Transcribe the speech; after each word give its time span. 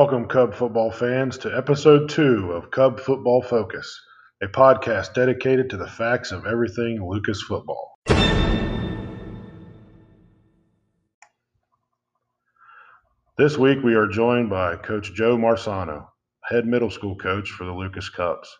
Welcome, 0.00 0.28
Cub 0.28 0.54
football 0.54 0.92
fans, 0.92 1.38
to 1.38 1.52
episode 1.56 2.08
two 2.08 2.52
of 2.52 2.70
Cub 2.70 3.00
Football 3.00 3.42
Focus, 3.42 4.00
a 4.40 4.46
podcast 4.46 5.12
dedicated 5.12 5.70
to 5.70 5.76
the 5.76 5.88
facts 5.88 6.30
of 6.30 6.46
everything 6.46 7.04
Lucas 7.04 7.42
football. 7.42 7.98
This 13.36 13.58
week 13.58 13.82
we 13.82 13.96
are 13.96 14.06
joined 14.06 14.50
by 14.50 14.76
Coach 14.76 15.14
Joe 15.14 15.36
Marsano, 15.36 16.06
head 16.44 16.64
middle 16.64 16.90
school 16.90 17.16
coach 17.16 17.50
for 17.50 17.64
the 17.64 17.72
Lucas 17.72 18.08
Cubs. 18.08 18.56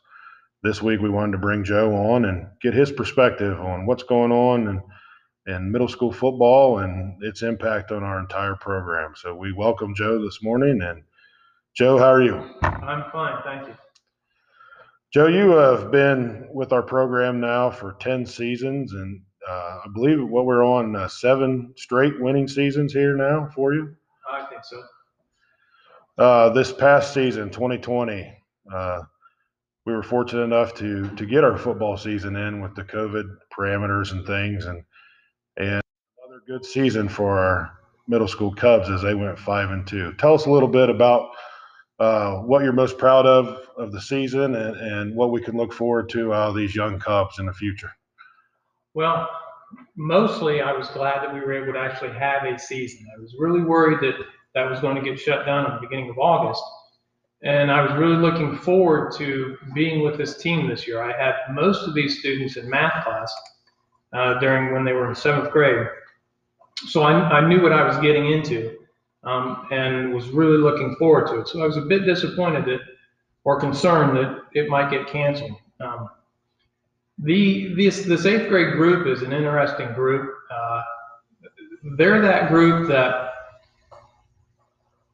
This 0.64 0.82
week 0.82 1.00
we 1.00 1.09
wanted 1.09 1.32
to 1.32 1.39
bring 1.39 1.62
Joe 1.62 1.95
on 1.95 2.25
and 2.25 2.48
get 2.61 2.75
his 2.75 2.91
perspective 2.91 3.61
on 3.61 3.86
what's 3.86 4.02
going 4.02 4.32
on 4.32 4.66
in, 4.66 5.55
in 5.55 5.71
middle 5.71 5.86
school 5.86 6.13
football 6.13 6.80
and 6.80 7.22
its 7.22 7.43
impact 7.43 7.93
on 7.93 8.02
our 8.02 8.18
entire 8.18 8.57
program. 8.57 9.13
So 9.14 9.36
we 9.36 9.52
welcome 9.52 9.94
Joe 9.94 10.21
this 10.21 10.41
morning. 10.43 10.82
And 10.82 11.05
Joe, 11.79 11.96
how 11.96 12.11
are 12.11 12.23
you? 12.25 12.35
I'm 12.63 13.09
fine, 13.13 13.41
thank 13.45 13.68
you. 13.68 13.75
Joe, 15.14 15.29
you 15.29 15.50
have 15.50 15.93
been 15.93 16.49
with 16.53 16.73
our 16.73 16.82
program 16.82 17.39
now 17.39 17.71
for 17.71 17.93
10 18.00 18.27
seasons, 18.27 18.95
and 18.95 19.21
uh, 19.49 19.79
I 19.85 19.86
believe 19.95 20.21
what 20.29 20.45
we're 20.45 20.67
on 20.67 20.96
uh, 20.96 21.07
seven 21.07 21.72
straight 21.77 22.21
winning 22.21 22.49
seasons 22.49 22.93
here 22.93 23.17
now 23.17 23.49
for 23.55 23.75
you. 23.75 23.95
I 24.29 24.45
think 24.46 24.64
so. 24.64 24.83
Uh, 26.19 26.49
this 26.49 26.72
past 26.72 27.14
season, 27.14 27.49
2020, 27.49 28.29
uh, 28.75 29.03
we 29.86 29.93
were 29.93 30.03
fortunate 30.03 30.43
enough 30.43 30.75
to 30.75 31.08
to 31.14 31.27
get 31.27 31.45
our 31.45 31.57
football 31.57 31.97
season 31.97 32.34
in 32.34 32.61
with 32.61 32.75
the 32.75 32.83
COVID 32.83 33.25
parameters 33.56 34.11
and 34.11 34.27
things, 34.27 34.64
and 34.64 34.83
and 35.56 35.80
another 36.27 36.42
good 36.45 36.64
season 36.64 37.08
for 37.08 37.39
our 37.39 37.78
middle 38.08 38.27
school 38.27 38.52
Cubs 38.52 38.91
as 38.91 39.00
they 39.00 39.14
went 39.14 39.39
five 39.39 39.70
and 39.70 39.86
two. 39.86 40.12
Tell 40.14 40.34
us 40.34 40.47
a 40.47 40.50
little 40.50 40.69
bit 40.69 40.91
about 40.91 41.30
uh, 41.98 42.36
what 42.36 42.62
you're 42.62 42.72
most 42.72 42.98
proud 42.98 43.27
of 43.27 43.66
of 43.77 43.92
the 43.92 44.00
season 44.00 44.54
and, 44.54 44.77
and 44.77 45.14
what 45.14 45.30
we 45.30 45.41
can 45.41 45.56
look 45.56 45.72
forward 45.72 46.08
to 46.10 46.32
out 46.32 46.50
of 46.50 46.56
these 46.56 46.74
young 46.74 46.98
Cubs 46.98 47.38
in 47.38 47.46
the 47.46 47.52
future. 47.52 47.90
Well, 48.94 49.28
mostly 49.96 50.60
I 50.60 50.72
was 50.72 50.88
glad 50.88 51.22
that 51.22 51.32
we 51.32 51.40
were 51.40 51.52
able 51.52 51.72
to 51.72 51.78
actually 51.78 52.12
have 52.12 52.44
a 52.44 52.58
season. 52.58 53.06
I 53.16 53.20
was 53.20 53.34
really 53.38 53.62
worried 53.62 54.00
that 54.00 54.14
that 54.55 54.68
was 54.68 54.80
going 54.80 54.96
to 54.96 55.02
get 55.02 55.18
shut 55.18 55.46
down 55.46 55.66
at 55.66 55.74
the 55.74 55.86
beginning 55.86 56.10
of 56.10 56.18
August. 56.18 56.62
And 57.42 57.70
I 57.70 57.82
was 57.82 57.92
really 57.92 58.16
looking 58.16 58.56
forward 58.58 59.12
to 59.18 59.56
being 59.74 60.02
with 60.02 60.18
this 60.18 60.38
team 60.38 60.68
this 60.68 60.86
year. 60.88 61.00
I 61.00 61.16
had 61.16 61.34
most 61.52 61.86
of 61.86 61.94
these 61.94 62.18
students 62.18 62.56
in 62.56 62.68
math 62.68 63.05
class 63.05 63.33
uh, 64.12 64.40
during 64.40 64.72
when 64.72 64.84
they 64.84 64.92
were 64.92 65.08
in 65.08 65.14
seventh 65.14 65.52
grade. 65.52 65.86
So 66.88 67.02
I, 67.02 67.12
I 67.12 67.48
knew 67.48 67.62
what 67.62 67.72
I 67.72 67.86
was 67.86 67.96
getting 67.98 68.33
into 68.33 68.77
um, 69.24 69.66
and 69.70 70.14
was 70.14 70.28
really 70.28 70.58
looking 70.58 70.97
forward 70.97 71.27
to 71.28 71.41
it. 71.41 71.48
So 71.48 71.62
I 71.62 71.66
was 71.66 71.77
a 71.77 71.83
bit 71.83 72.05
disappointed 72.05 72.64
that, 72.66 72.80
or 73.44 73.58
concerned 73.61 74.16
that 74.16 74.42
it 74.55 74.69
might 74.69 74.91
get 74.91 75.06
canceled. 75.06 75.56
Um, 75.80 76.08
the 77.19 77.74
this 77.74 78.05
this 78.05 78.27
eighth 78.27 78.48
grade 78.48 78.74
group 78.74 79.06
is 79.06 79.22
an 79.22 79.33
interesting 79.33 79.92
group. 79.94 80.33
Uh, 80.50 80.83
they're 81.96 82.20
that 82.20 82.48
group 82.48 82.89
that 82.89 83.33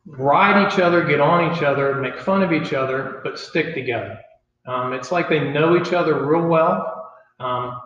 ride 0.06 0.66
each 0.66 0.78
other, 0.78 1.04
get 1.04 1.20
on 1.20 1.54
each 1.54 1.62
other, 1.62 1.94
make 1.94 2.18
fun 2.18 2.42
of 2.42 2.52
each 2.52 2.72
other, 2.72 3.20
but 3.24 3.38
stick 3.38 3.74
together. 3.74 4.18
Um, 4.66 4.92
it's 4.92 5.12
like 5.12 5.28
they 5.28 5.52
know 5.52 5.76
each 5.76 5.92
other 5.92 6.24
real 6.26 6.46
well, 6.46 7.10
um, 7.40 7.80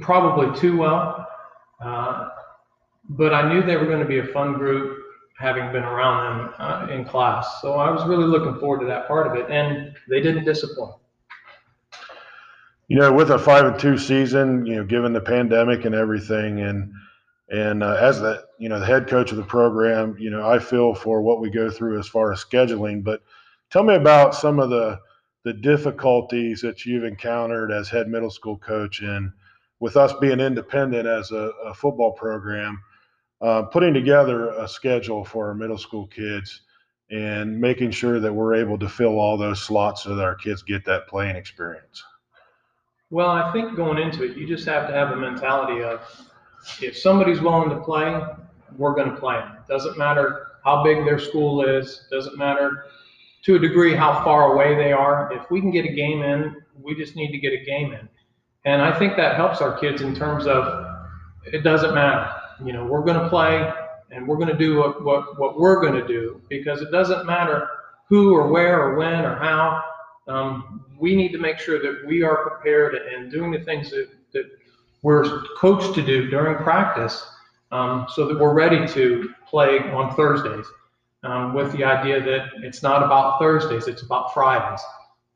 probably 0.00 0.58
too 0.58 0.76
well. 0.76 1.26
Uh, 1.80 2.28
but 3.08 3.34
I 3.34 3.52
knew 3.52 3.62
they 3.62 3.76
were 3.76 3.86
going 3.86 4.00
to 4.00 4.06
be 4.06 4.18
a 4.18 4.26
fun 4.26 4.54
group, 4.54 5.01
having 5.38 5.72
been 5.72 5.82
around 5.82 6.38
them 6.38 6.54
uh, 6.58 6.86
in 6.90 7.04
class. 7.04 7.60
So 7.60 7.74
I 7.74 7.90
was 7.90 8.06
really 8.06 8.26
looking 8.26 8.58
forward 8.60 8.80
to 8.80 8.86
that 8.86 9.08
part 9.08 9.26
of 9.26 9.34
it, 9.34 9.50
and 9.50 9.94
they 10.08 10.20
didn't 10.20 10.44
disappoint. 10.44 10.94
You 12.88 12.98
know, 12.98 13.12
with 13.12 13.30
a 13.30 13.38
five 13.38 13.64
and 13.64 13.78
two 13.78 13.96
season, 13.96 14.66
you 14.66 14.76
know, 14.76 14.84
given 14.84 15.12
the 15.12 15.20
pandemic 15.20 15.84
and 15.84 15.94
everything, 15.94 16.60
and 16.60 16.92
and 17.48 17.82
uh, 17.82 17.96
as 18.00 18.20
the 18.20 18.44
you 18.58 18.68
know 18.68 18.78
the 18.78 18.86
head 18.86 19.08
coach 19.08 19.30
of 19.30 19.36
the 19.36 19.44
program, 19.44 20.16
you 20.18 20.30
know 20.30 20.48
I 20.48 20.58
feel 20.58 20.94
for 20.94 21.22
what 21.22 21.40
we 21.40 21.50
go 21.50 21.70
through 21.70 21.98
as 21.98 22.08
far 22.08 22.32
as 22.32 22.44
scheduling. 22.44 23.02
But 23.02 23.22
tell 23.70 23.82
me 23.82 23.94
about 23.94 24.34
some 24.34 24.58
of 24.58 24.70
the 24.70 25.00
the 25.44 25.52
difficulties 25.52 26.60
that 26.60 26.84
you've 26.86 27.04
encountered 27.04 27.72
as 27.72 27.88
head 27.88 28.08
middle 28.08 28.30
school 28.30 28.58
coach, 28.58 29.00
and 29.00 29.32
with 29.80 29.96
us 29.96 30.12
being 30.20 30.38
independent 30.38 31.08
as 31.08 31.32
a, 31.32 31.50
a 31.64 31.74
football 31.74 32.12
program, 32.12 32.80
uh, 33.42 33.62
putting 33.62 33.92
together 33.92 34.50
a 34.50 34.68
schedule 34.68 35.24
for 35.24 35.48
our 35.48 35.54
middle 35.54 35.78
school 35.78 36.06
kids 36.06 36.62
and 37.10 37.60
making 37.60 37.90
sure 37.90 38.20
that 38.20 38.32
we're 38.32 38.54
able 38.54 38.78
to 38.78 38.88
fill 38.88 39.18
all 39.18 39.36
those 39.36 39.60
slots 39.60 40.04
so 40.04 40.14
that 40.14 40.24
our 40.24 40.34
kids 40.34 40.62
get 40.62 40.84
that 40.84 41.06
playing 41.08 41.36
experience. 41.36 42.02
Well, 43.10 43.28
I 43.28 43.52
think 43.52 43.76
going 43.76 43.98
into 43.98 44.22
it, 44.24 44.36
you 44.36 44.46
just 44.46 44.64
have 44.66 44.86
to 44.88 44.94
have 44.94 45.10
a 45.10 45.16
mentality 45.16 45.82
of 45.82 46.00
if 46.80 46.96
somebody's 46.96 47.40
willing 47.40 47.68
to 47.68 47.80
play, 47.80 48.18
we're 48.78 48.94
going 48.94 49.10
to 49.10 49.16
play 49.16 49.34
them. 49.34 49.58
Doesn't 49.68 49.98
matter 49.98 50.46
how 50.64 50.82
big 50.82 51.04
their 51.04 51.18
school 51.18 51.62
is. 51.62 52.06
Doesn't 52.10 52.38
matter 52.38 52.84
to 53.44 53.56
a 53.56 53.58
degree 53.58 53.94
how 53.94 54.24
far 54.24 54.54
away 54.54 54.76
they 54.76 54.92
are. 54.92 55.30
If 55.32 55.50
we 55.50 55.60
can 55.60 55.70
get 55.70 55.84
a 55.84 55.92
game 55.92 56.22
in, 56.22 56.56
we 56.80 56.94
just 56.94 57.16
need 57.16 57.32
to 57.32 57.38
get 57.38 57.52
a 57.52 57.62
game 57.64 57.92
in. 57.92 58.08
And 58.64 58.80
I 58.80 58.96
think 58.98 59.16
that 59.16 59.34
helps 59.34 59.60
our 59.60 59.76
kids 59.78 60.00
in 60.00 60.14
terms 60.14 60.46
of 60.46 60.86
it 61.44 61.64
doesn't 61.64 61.94
matter. 61.94 62.32
You 62.64 62.72
know, 62.72 62.84
we're 62.84 63.02
going 63.02 63.20
to 63.20 63.28
play 63.28 63.72
and 64.10 64.26
we're 64.26 64.36
going 64.36 64.48
to 64.48 64.56
do 64.56 64.76
what, 64.78 65.04
what, 65.04 65.38
what 65.38 65.58
we're 65.58 65.80
going 65.80 65.94
to 65.94 66.06
do 66.06 66.40
because 66.48 66.82
it 66.82 66.90
doesn't 66.90 67.26
matter 67.26 67.68
who 68.08 68.34
or 68.34 68.48
where 68.48 68.80
or 68.80 68.96
when 68.96 69.24
or 69.24 69.36
how. 69.36 69.82
Um, 70.28 70.84
we 70.98 71.16
need 71.16 71.32
to 71.32 71.38
make 71.38 71.58
sure 71.58 71.82
that 71.82 72.06
we 72.06 72.22
are 72.22 72.48
prepared 72.48 72.94
and 72.94 73.30
doing 73.30 73.50
the 73.50 73.60
things 73.60 73.90
that, 73.90 74.08
that 74.32 74.44
we're 75.02 75.42
coached 75.56 75.94
to 75.94 76.02
do 76.02 76.28
during 76.30 76.62
practice 76.62 77.26
um, 77.72 78.06
so 78.14 78.26
that 78.26 78.38
we're 78.38 78.54
ready 78.54 78.86
to 78.86 79.34
play 79.48 79.78
on 79.78 80.14
Thursdays 80.14 80.66
um, 81.24 81.54
with 81.54 81.72
the 81.72 81.84
idea 81.84 82.20
that 82.20 82.50
it's 82.62 82.82
not 82.82 83.02
about 83.02 83.38
Thursdays, 83.38 83.88
it's 83.88 84.02
about 84.02 84.32
Fridays. 84.34 84.80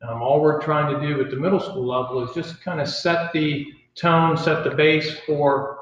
Um, 0.03 0.22
all 0.22 0.41
we're 0.41 0.60
trying 0.60 0.94
to 0.94 1.06
do 1.06 1.20
at 1.20 1.31
the 1.31 1.36
middle 1.36 1.60
school 1.60 1.86
level 1.86 2.22
is 2.22 2.34
just 2.34 2.62
kind 2.62 2.81
of 2.81 2.88
set 2.88 3.32
the 3.32 3.66
tone, 3.94 4.36
set 4.36 4.62
the 4.62 4.70
base 4.70 5.19
for 5.26 5.75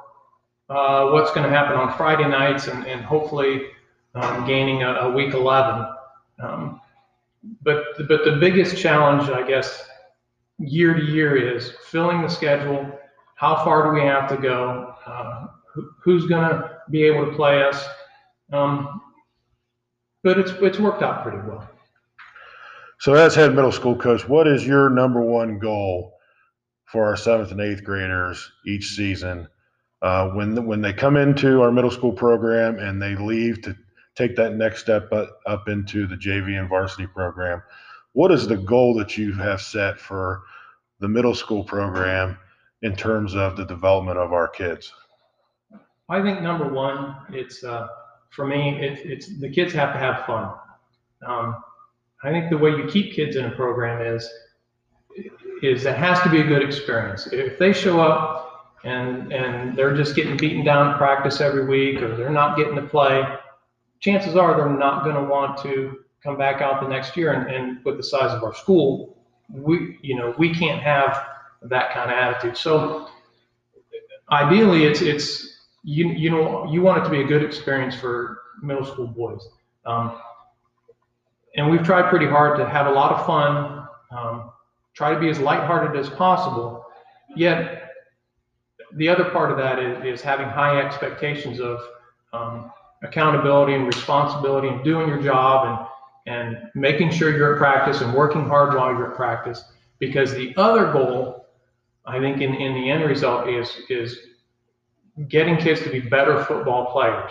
uh, 0.68 1.10
what's 1.10 1.30
going 1.32 1.48
to 1.48 1.54
happen 1.54 1.76
on 1.76 1.96
Friday 1.96 2.28
nights 2.28 2.68
and, 2.68 2.86
and 2.86 3.04
hopefully 3.04 3.66
um, 4.14 4.46
gaining 4.46 4.82
a, 4.82 4.92
a, 4.92 5.10
week 5.12 5.34
11. 5.34 5.86
Um, 6.40 6.80
but 7.62 7.84
but 8.08 8.24
the 8.24 8.38
biggest 8.40 8.76
challenge, 8.76 9.28
I 9.28 9.46
guess, 9.46 9.86
year 10.58 10.94
to 10.94 11.02
year 11.02 11.36
is 11.36 11.72
filling 11.86 12.22
the 12.22 12.28
schedule. 12.28 12.98
How 13.34 13.62
far 13.64 13.84
do 13.84 14.00
we 14.00 14.06
have 14.06 14.28
to 14.30 14.36
go? 14.36 14.94
Uh, 15.04 15.48
who, 15.72 15.90
who's 16.02 16.26
going 16.26 16.48
to 16.48 16.78
be 16.90 17.02
able 17.02 17.26
to 17.26 17.32
play 17.32 17.62
us? 17.62 17.84
Um, 18.52 19.02
but 20.22 20.38
it's 20.38 20.52
it's 20.62 20.78
worked 20.78 21.02
out 21.02 21.22
pretty 21.22 21.38
well. 21.46 21.68
So, 23.00 23.12
as 23.12 23.34
head 23.34 23.54
middle 23.54 23.72
school 23.72 23.96
coach, 23.96 24.26
what 24.26 24.46
is 24.48 24.66
your 24.66 24.88
number 24.88 25.20
one 25.20 25.58
goal 25.58 26.14
for 26.86 27.04
our 27.04 27.16
seventh 27.16 27.50
and 27.50 27.60
eighth 27.60 27.84
graders 27.84 28.50
each 28.66 28.94
season? 28.94 29.48
Uh, 30.02 30.28
when 30.30 30.66
when 30.66 30.80
they 30.80 30.92
come 30.92 31.16
into 31.16 31.62
our 31.62 31.72
middle 31.72 31.90
school 31.90 32.12
program 32.12 32.78
and 32.78 33.00
they 33.00 33.16
leave 33.16 33.62
to 33.62 33.74
take 34.14 34.36
that 34.36 34.54
next 34.54 34.80
step 34.80 35.12
up 35.46 35.68
into 35.68 36.06
the 36.06 36.14
JV 36.14 36.58
and 36.58 36.68
varsity 36.68 37.06
program. 37.06 37.62
What 38.12 38.30
is 38.30 38.46
the 38.46 38.56
goal 38.56 38.94
that 38.94 39.18
you 39.18 39.32
have 39.32 39.60
set 39.60 39.98
for 39.98 40.42
the 41.00 41.08
middle 41.08 41.34
school 41.34 41.64
program 41.64 42.38
in 42.82 42.94
terms 42.94 43.34
of 43.34 43.56
the 43.56 43.64
development 43.64 44.18
of 44.18 44.32
our 44.32 44.46
kids? 44.46 44.92
I 46.08 46.22
think 46.22 46.42
number 46.42 46.68
one, 46.68 47.16
it's 47.30 47.64
uh, 47.64 47.88
for 48.30 48.46
me, 48.46 48.78
it, 48.80 49.00
it's 49.04 49.38
the 49.40 49.48
kids 49.48 49.72
have 49.72 49.92
to 49.94 49.98
have 49.98 50.26
fun. 50.26 50.52
Um, 51.26 51.62
I 52.22 52.30
think 52.30 52.50
the 52.50 52.58
way 52.58 52.70
you 52.70 52.86
keep 52.86 53.14
kids 53.14 53.36
in 53.36 53.46
a 53.46 53.50
program 53.50 54.00
is 54.14 54.30
is 55.62 55.86
it 55.86 55.96
has 55.96 56.20
to 56.22 56.28
be 56.28 56.40
a 56.40 56.44
good 56.44 56.62
experience. 56.62 57.26
If 57.32 57.58
they 57.58 57.72
show 57.72 58.00
up 58.00 58.43
and 58.84 59.32
and 59.32 59.76
they're 59.76 59.96
just 59.96 60.14
getting 60.14 60.36
beaten 60.36 60.64
down 60.64 60.96
practice 60.96 61.40
every 61.40 61.66
week, 61.66 62.02
or 62.02 62.16
they're 62.16 62.30
not 62.30 62.56
getting 62.56 62.76
to 62.76 62.82
play, 62.82 63.24
chances 64.00 64.36
are 64.36 64.56
they're 64.56 64.68
not 64.68 65.04
going 65.04 65.16
to 65.16 65.22
want 65.22 65.58
to 65.62 65.98
come 66.22 66.36
back 66.36 66.60
out 66.60 66.80
the 66.80 66.88
next 66.88 67.16
year. 67.16 67.32
And, 67.32 67.50
and 67.50 67.84
with 67.84 67.96
the 67.96 68.02
size 68.02 68.30
of 68.30 68.42
our 68.42 68.54
school, 68.54 69.16
we, 69.50 69.98
you 70.02 70.16
know, 70.16 70.34
we 70.38 70.54
can't 70.54 70.82
have 70.82 71.26
that 71.62 71.92
kind 71.92 72.10
of 72.10 72.16
attitude. 72.16 72.56
So 72.56 73.08
ideally, 74.30 74.84
it's 74.84 75.00
it's 75.00 75.66
you 75.82 76.08
you 76.10 76.30
know 76.30 76.66
you 76.70 76.82
want 76.82 77.00
it 77.00 77.04
to 77.04 77.10
be 77.10 77.20
a 77.20 77.24
good 77.24 77.42
experience 77.42 77.94
for 77.94 78.38
middle 78.62 78.84
school 78.84 79.06
boys. 79.06 79.46
Um, 79.86 80.18
and 81.56 81.70
we've 81.70 81.82
tried 81.82 82.10
pretty 82.10 82.26
hard 82.26 82.58
to 82.58 82.68
have 82.68 82.86
a 82.86 82.90
lot 82.90 83.12
of 83.12 83.26
fun, 83.26 83.86
um, 84.10 84.50
try 84.94 85.14
to 85.14 85.20
be 85.20 85.28
as 85.28 85.38
lighthearted 85.38 85.98
as 85.98 86.08
possible. 86.10 86.84
Yet 87.36 87.83
the 88.96 89.08
other 89.08 89.24
part 89.24 89.50
of 89.50 89.58
that 89.58 89.78
is, 89.78 90.04
is 90.04 90.22
having 90.22 90.48
high 90.48 90.80
expectations 90.80 91.60
of 91.60 91.80
um, 92.32 92.70
accountability 93.02 93.74
and 93.74 93.86
responsibility 93.86 94.68
and 94.68 94.82
doing 94.84 95.08
your 95.08 95.22
job 95.22 95.66
and 95.68 95.88
and 96.26 96.70
making 96.74 97.10
sure 97.10 97.36
you're 97.36 97.52
at 97.52 97.58
practice 97.58 98.00
and 98.00 98.14
working 98.14 98.48
hard 98.48 98.74
while 98.74 98.90
you're 98.90 99.10
at 99.10 99.16
practice. 99.16 99.62
Because 99.98 100.32
the 100.32 100.54
other 100.56 100.90
goal, 100.90 101.46
I 102.06 102.18
think, 102.18 102.40
in, 102.40 102.54
in 102.54 102.74
the 102.74 102.90
end 102.90 103.04
result 103.04 103.48
is 103.48 103.70
is 103.90 104.18
getting 105.28 105.56
kids 105.56 105.82
to 105.82 105.90
be 105.90 106.00
better 106.00 106.44
football 106.44 106.90
players, 106.92 107.30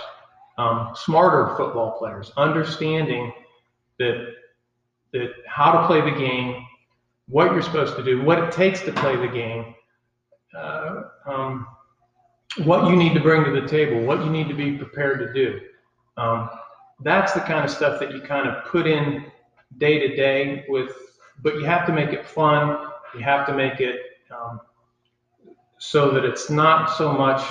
um, 0.58 0.92
smarter 0.96 1.56
football 1.58 1.98
players, 1.98 2.32
understanding 2.38 3.34
that 4.00 4.34
that 5.12 5.30
how 5.48 5.72
to 5.72 5.88
play 5.88 6.02
the 6.02 6.18
game, 6.18 6.66
what 7.28 7.52
you're 7.52 7.62
supposed 7.62 7.96
to 7.96 8.04
do, 8.04 8.24
what 8.24 8.40
it 8.40 8.52
takes 8.52 8.82
to 8.82 8.92
play 8.92 9.16
the 9.16 9.28
game, 9.28 9.74
uh, 10.58 11.04
um, 11.26 11.68
what 12.64 12.90
you 12.90 12.96
need 12.96 13.14
to 13.14 13.20
bring 13.20 13.44
to 13.44 13.60
the 13.60 13.68
table, 13.68 14.06
what 14.06 14.24
you 14.24 14.30
need 14.30 14.48
to 14.48 14.54
be 14.54 14.78
prepared 14.78 15.20
to 15.20 15.34
do. 15.34 15.60
Um, 16.18 16.50
that's 17.02 17.34
the 17.34 17.40
kind 17.42 17.66
of 17.66 17.72
stuff 17.72 18.00
that 18.00 18.14
you 18.14 18.22
kind 18.22 18.48
of 18.48 18.66
put 18.66 18.88
in 18.88 19.26
day 19.78 20.00
to 20.08 20.16
day 20.16 20.66
with, 20.70 20.92
but 21.42 21.56
you 21.56 21.66
have 21.66 21.86
to 21.88 21.94
make 21.94 22.12
it 22.12 22.26
fun. 22.26 22.88
You 23.16 23.22
have 23.22 23.46
to 23.48 23.54
make 23.54 23.80
it 23.80 24.00
um, 24.32 24.62
so 25.78 26.12
that 26.12 26.24
it's 26.24 26.50
not 26.50 26.96
so 26.96 27.12
much 27.12 27.42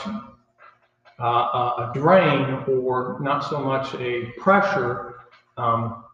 uh, 1.18 1.24
a 1.24 1.90
drain 1.94 2.64
or 2.66 3.18
not 3.20 3.40
so 3.44 3.60
much 3.60 3.94
a 3.94 4.26
pressure, 4.38 5.16
um, 5.56 6.04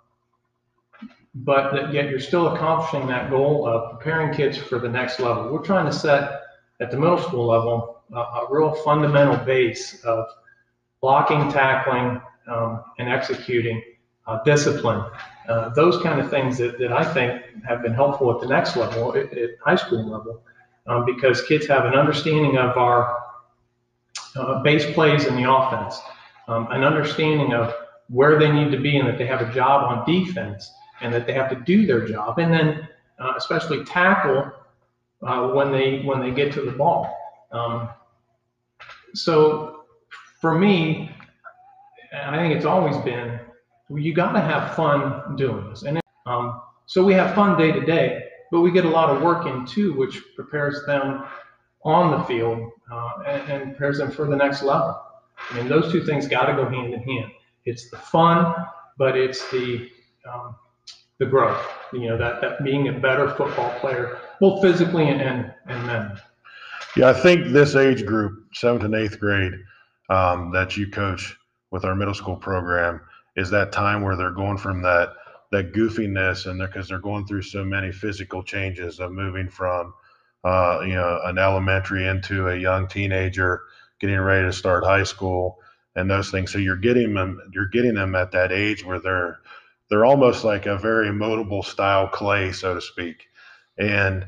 but 1.34 1.72
that 1.72 1.92
yet 1.92 2.10
you're 2.10 2.18
still 2.18 2.54
accomplishing 2.54 3.06
that 3.06 3.30
goal 3.30 3.66
of 3.66 3.92
preparing 3.92 4.34
kids 4.34 4.58
for 4.58 4.78
the 4.78 4.88
next 4.88 5.20
level. 5.20 5.52
We're 5.52 5.62
trying 5.62 5.86
to 5.86 5.92
set 5.92 6.42
at 6.80 6.90
the 6.90 6.96
middle 6.96 7.18
school 7.18 7.46
level 7.46 7.98
a, 8.12 8.18
a 8.18 8.46
real 8.50 8.74
fundamental 8.74 9.36
base 9.44 10.02
of 10.04 10.26
blocking, 11.00 11.50
tackling, 11.50 12.20
um, 12.48 12.82
and 12.98 13.08
executing, 13.08 13.82
uh, 14.26 14.42
discipline, 14.44 15.04
uh, 15.48 15.68
those 15.70 16.02
kind 16.02 16.20
of 16.20 16.30
things 16.30 16.58
that, 16.58 16.78
that 16.78 16.92
I 16.92 17.04
think 17.04 17.42
have 17.66 17.82
been 17.82 17.94
helpful 17.94 18.34
at 18.34 18.40
the 18.40 18.46
next 18.46 18.76
level, 18.76 19.16
at, 19.16 19.32
at 19.36 19.50
high 19.64 19.76
school 19.76 20.04
level, 20.08 20.42
um, 20.86 21.04
because 21.04 21.42
kids 21.42 21.66
have 21.66 21.84
an 21.84 21.94
understanding 21.94 22.56
of 22.56 22.76
our 22.76 23.16
uh, 24.36 24.62
base 24.62 24.90
plays 24.92 25.26
in 25.26 25.36
the 25.36 25.50
offense, 25.50 26.00
um, 26.48 26.68
an 26.70 26.84
understanding 26.84 27.52
of 27.54 27.74
where 28.08 28.38
they 28.38 28.50
need 28.50 28.70
to 28.70 28.78
be 28.78 28.96
and 28.96 29.06
that 29.06 29.18
they 29.18 29.26
have 29.26 29.42
a 29.42 29.52
job 29.52 29.84
on 29.84 30.06
defense 30.06 30.70
and 31.00 31.12
that 31.12 31.26
they 31.26 31.32
have 31.32 31.48
to 31.50 31.56
do 31.56 31.86
their 31.86 32.06
job, 32.06 32.38
and 32.38 32.52
then 32.52 32.88
uh, 33.18 33.34
especially 33.36 33.84
tackle 33.84 34.50
uh, 35.22 35.48
when 35.48 35.72
they 35.72 36.00
when 36.02 36.20
they 36.20 36.30
get 36.30 36.52
to 36.54 36.62
the 36.62 36.72
ball. 36.72 37.16
Um, 37.52 37.88
so 39.14 39.84
for 40.40 40.58
me, 40.58 41.10
I 42.14 42.36
think 42.36 42.54
it's 42.54 42.66
always 42.66 42.96
been 42.98 43.40
you 43.90 44.12
got 44.14 44.32
to 44.32 44.40
have 44.40 44.74
fun 44.74 45.36
doing 45.36 45.68
this, 45.70 45.82
and 45.82 46.00
um, 46.26 46.60
so 46.86 47.02
we 47.04 47.14
have 47.14 47.34
fun 47.34 47.58
day 47.58 47.72
to 47.72 47.80
day, 47.80 48.24
but 48.50 48.60
we 48.60 48.70
get 48.70 48.84
a 48.84 48.88
lot 48.88 49.10
of 49.10 49.22
work 49.22 49.46
in 49.46 49.66
too, 49.66 49.94
which 49.94 50.22
prepares 50.36 50.84
them 50.86 51.24
on 51.84 52.10
the 52.10 52.24
field 52.24 52.70
uh, 52.90 53.10
and, 53.26 53.50
and, 53.50 53.62
prepares 53.70 53.98
them 53.98 54.10
for 54.10 54.26
the 54.26 54.36
next 54.36 54.62
level. 54.62 55.00
I 55.50 55.56
mean, 55.56 55.68
those 55.68 55.92
two 55.92 56.04
things 56.04 56.26
got 56.26 56.46
to 56.46 56.54
go 56.54 56.68
hand 56.68 56.92
in 56.92 57.00
hand. 57.02 57.30
It's 57.64 57.88
the 57.90 57.96
fun, 57.96 58.54
but 58.98 59.16
it's 59.16 59.48
the 59.50 59.88
um, 60.30 60.56
the 61.18 61.26
growth. 61.26 61.64
You 61.92 62.08
know, 62.08 62.18
that 62.18 62.40
that 62.40 62.64
being 62.64 62.88
a 62.88 62.92
better 62.92 63.30
football 63.30 63.70
player, 63.80 64.18
both 64.40 64.62
physically 64.62 65.08
and 65.08 65.20
and, 65.20 65.54
and 65.66 65.86
mentally. 65.86 66.20
Yeah, 66.96 67.10
I 67.10 67.14
think 67.14 67.52
this 67.52 67.76
age 67.76 68.04
group, 68.06 68.46
seventh 68.54 68.84
and 68.84 68.94
eighth 68.94 69.20
grade, 69.20 69.52
um, 70.10 70.52
that 70.52 70.76
you 70.76 70.90
coach 70.90 71.36
with 71.70 71.84
our 71.84 71.94
middle 71.94 72.14
school 72.14 72.36
program, 72.36 73.00
is 73.36 73.50
that 73.50 73.72
time 73.72 74.02
where 74.02 74.16
they're 74.16 74.30
going 74.30 74.58
from 74.58 74.82
that 74.82 75.14
that 75.50 75.72
goofiness 75.72 76.46
and 76.46 76.60
because 76.60 76.88
they're, 76.88 76.98
they're 76.98 77.02
going 77.02 77.26
through 77.26 77.42
so 77.42 77.64
many 77.64 77.90
physical 77.90 78.42
changes 78.42 79.00
of 79.00 79.12
moving 79.12 79.48
from 79.48 79.94
uh, 80.44 80.80
you 80.82 80.94
know 80.94 81.20
an 81.24 81.38
elementary 81.38 82.06
into 82.06 82.48
a 82.48 82.56
young 82.56 82.86
teenager, 82.88 83.62
getting 84.00 84.18
ready 84.18 84.46
to 84.46 84.52
start 84.52 84.84
high 84.84 85.04
school 85.04 85.58
and 85.96 86.10
those 86.10 86.30
things. 86.30 86.52
So 86.52 86.58
you're 86.58 86.76
getting 86.76 87.14
them 87.14 87.40
you're 87.52 87.68
getting 87.68 87.94
them 87.94 88.14
at 88.14 88.32
that 88.32 88.52
age 88.52 88.84
where 88.84 89.00
they're 89.00 89.38
they're 89.90 90.04
almost 90.04 90.44
like 90.44 90.66
a 90.66 90.76
very 90.76 91.08
moldable 91.08 91.64
style 91.64 92.08
clay, 92.08 92.52
so 92.52 92.74
to 92.74 92.80
speak. 92.80 93.26
And 93.78 94.26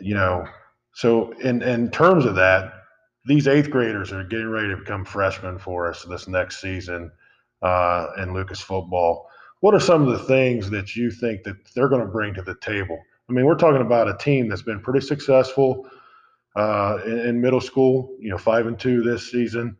you 0.00 0.14
know, 0.14 0.46
so 0.94 1.32
in 1.40 1.62
in 1.62 1.90
terms 1.90 2.24
of 2.24 2.34
that, 2.36 2.72
these 3.26 3.48
eighth 3.48 3.70
graders 3.70 4.12
are 4.12 4.24
getting 4.24 4.50
ready 4.50 4.68
to 4.68 4.76
become 4.76 5.04
freshmen 5.04 5.58
for 5.58 5.88
us 5.88 6.04
this 6.04 6.28
next 6.28 6.60
season 6.60 7.10
uh, 7.62 8.08
in 8.18 8.32
Lucas 8.32 8.60
football. 8.60 9.28
What 9.60 9.74
are 9.74 9.80
some 9.80 10.06
of 10.06 10.08
the 10.08 10.24
things 10.24 10.70
that 10.70 10.94
you 10.94 11.10
think 11.10 11.42
that 11.44 11.56
they're 11.74 11.88
going 11.88 12.02
to 12.02 12.06
bring 12.06 12.34
to 12.34 12.42
the 12.42 12.56
table? 12.56 12.98
I 13.28 13.32
mean, 13.32 13.46
we're 13.46 13.56
talking 13.56 13.80
about 13.80 14.08
a 14.08 14.16
team 14.16 14.48
that's 14.48 14.62
been 14.62 14.80
pretty 14.80 15.04
successful 15.04 15.88
uh, 16.54 16.98
in, 17.04 17.18
in, 17.18 17.40
middle 17.40 17.60
school. 17.60 18.16
You 18.20 18.30
know, 18.30 18.38
five 18.38 18.66
and 18.66 18.78
two 18.78 19.02
this 19.02 19.30
season. 19.30 19.76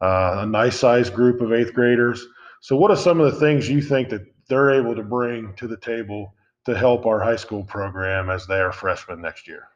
Uh, 0.00 0.38
a 0.38 0.46
nice 0.46 0.78
sized 0.78 1.14
group 1.14 1.40
of 1.40 1.52
eighth 1.52 1.74
graders. 1.74 2.26
So, 2.60 2.76
what 2.76 2.90
are 2.90 2.96
some 2.96 3.20
of 3.20 3.32
the 3.32 3.38
things 3.38 3.68
you 3.68 3.80
think 3.80 4.08
that 4.10 4.26
they're 4.48 4.70
able 4.70 4.94
to 4.94 5.02
bring 5.02 5.54
to 5.54 5.66
the 5.66 5.76
table 5.76 6.34
to 6.64 6.76
help 6.76 7.06
our 7.06 7.20
high 7.20 7.36
school 7.36 7.64
program 7.64 8.30
as 8.30 8.46
they 8.46 8.58
are 8.58 8.72
freshmen 8.72 9.20
next 9.20 9.46
year? 9.46 9.68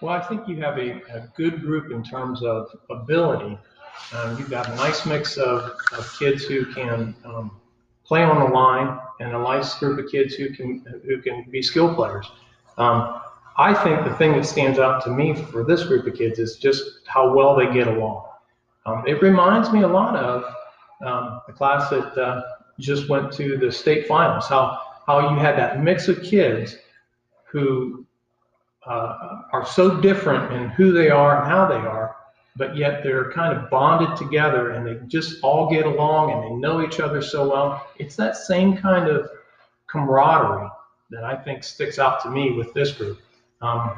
Well, 0.00 0.14
I 0.14 0.20
think 0.20 0.46
you 0.46 0.56
have 0.60 0.78
a, 0.78 1.00
a 1.12 1.28
good 1.36 1.62
group 1.62 1.90
in 1.90 2.04
terms 2.04 2.42
of 2.42 2.68
ability. 2.90 3.58
Um, 4.12 4.38
you've 4.38 4.50
got 4.50 4.68
a 4.68 4.74
nice 4.76 5.06
mix 5.06 5.38
of, 5.38 5.72
of 5.92 6.16
kids 6.18 6.44
who 6.44 6.66
can 6.66 7.14
um, 7.24 7.58
play 8.04 8.22
on 8.22 8.38
the 8.38 8.54
line 8.54 8.98
and 9.20 9.34
a 9.34 9.38
nice 9.38 9.78
group 9.78 9.98
of 9.98 10.10
kids 10.10 10.34
who 10.34 10.50
can 10.50 10.84
who 11.04 11.22
can 11.22 11.46
be 11.50 11.62
skill 11.62 11.94
players. 11.94 12.30
Um, 12.76 13.20
I 13.56 13.72
think 13.72 14.04
the 14.04 14.14
thing 14.14 14.32
that 14.32 14.44
stands 14.44 14.78
out 14.78 15.02
to 15.04 15.10
me 15.10 15.34
for 15.34 15.64
this 15.64 15.84
group 15.84 16.06
of 16.06 16.14
kids 16.14 16.38
is 16.38 16.56
just 16.56 17.00
how 17.06 17.34
well 17.34 17.56
they 17.56 17.72
get 17.72 17.88
along. 17.88 18.24
Um, 18.84 19.02
it 19.06 19.22
reminds 19.22 19.72
me 19.72 19.82
a 19.82 19.88
lot 19.88 20.14
of 20.14 20.44
um, 21.04 21.40
the 21.46 21.52
class 21.52 21.90
that 21.90 22.16
uh, 22.16 22.42
just 22.78 23.08
went 23.08 23.32
to 23.32 23.56
the 23.56 23.70
state 23.70 24.06
finals. 24.06 24.46
How 24.48 24.80
how 25.06 25.30
you 25.30 25.38
had 25.38 25.56
that 25.56 25.82
mix 25.82 26.08
of 26.08 26.22
kids 26.22 26.76
who 27.44 28.04
uh, 28.86 29.42
are 29.52 29.64
so 29.66 30.00
different 30.00 30.52
in 30.52 30.68
who 30.70 30.92
they 30.92 31.10
are 31.10 31.40
and 31.42 31.50
how 31.50 31.66
they 31.66 31.74
are, 31.74 32.16
but 32.56 32.76
yet 32.76 33.02
they're 33.02 33.30
kind 33.32 33.56
of 33.56 33.70
bonded 33.70 34.16
together 34.16 34.70
and 34.70 34.86
they 34.86 34.98
just 35.06 35.42
all 35.42 35.70
get 35.70 35.86
along 35.86 36.32
and 36.32 36.42
they 36.42 36.56
know 36.56 36.82
each 36.82 37.00
other 37.00 37.22
so 37.22 37.48
well. 37.48 37.86
It's 37.98 38.16
that 38.16 38.36
same 38.36 38.76
kind 38.76 39.08
of 39.08 39.28
camaraderie 39.86 40.68
that 41.10 41.24
I 41.24 41.36
think 41.36 41.62
sticks 41.62 41.98
out 41.98 42.20
to 42.22 42.30
me 42.30 42.52
with 42.52 42.74
this 42.74 42.92
group. 42.92 43.20
Um, 43.62 43.92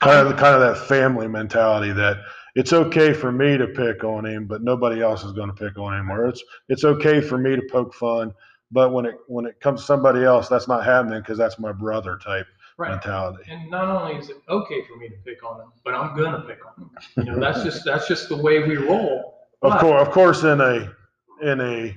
kind 0.00 0.26
of 0.26 0.36
kind 0.36 0.54
of 0.54 0.60
that 0.60 0.86
family 0.88 1.28
mentality 1.28 1.92
that 1.92 2.18
it's 2.54 2.72
okay 2.72 3.12
for 3.12 3.32
me 3.32 3.56
to 3.56 3.66
pick 3.66 4.04
on 4.04 4.26
him, 4.26 4.46
but 4.46 4.62
nobody 4.62 5.02
else 5.02 5.24
is 5.24 5.32
going 5.32 5.48
to 5.48 5.54
pick 5.54 5.78
on 5.78 5.94
him. 5.98 6.10
Or 6.10 6.28
it's 6.28 6.42
it's 6.68 6.84
okay 6.84 7.20
for 7.20 7.38
me 7.38 7.56
to 7.56 7.62
poke 7.70 7.94
fun, 7.94 8.32
but 8.70 8.92
when 8.92 9.06
it 9.06 9.16
when 9.26 9.46
it 9.46 9.60
comes 9.60 9.80
to 9.80 9.86
somebody 9.86 10.24
else, 10.24 10.48
that's 10.48 10.68
not 10.68 10.84
happening 10.84 11.20
because 11.20 11.38
that's 11.38 11.58
my 11.58 11.72
brother 11.72 12.18
type 12.22 12.46
right. 12.76 12.90
mentality. 12.90 13.44
And 13.50 13.70
not 13.70 13.88
only 13.88 14.18
is 14.18 14.28
it 14.28 14.36
okay 14.48 14.82
for 14.84 14.96
me 14.96 15.08
to 15.08 15.16
pick 15.24 15.44
on 15.44 15.60
him, 15.60 15.72
but 15.84 15.94
I'm 15.94 16.16
gonna 16.16 16.44
pick 16.46 16.58
on 16.66 16.84
him. 16.84 16.90
You 17.16 17.32
know, 17.32 17.40
that's 17.40 17.62
just 17.62 17.84
that's 17.84 18.08
just 18.08 18.28
the 18.28 18.36
way 18.36 18.62
we 18.62 18.76
roll. 18.76 19.38
Of 19.62 19.78
course, 19.78 20.06
of 20.06 20.12
course, 20.12 20.42
in 20.42 20.60
a 20.60 20.92
in 21.42 21.60
a 21.60 21.96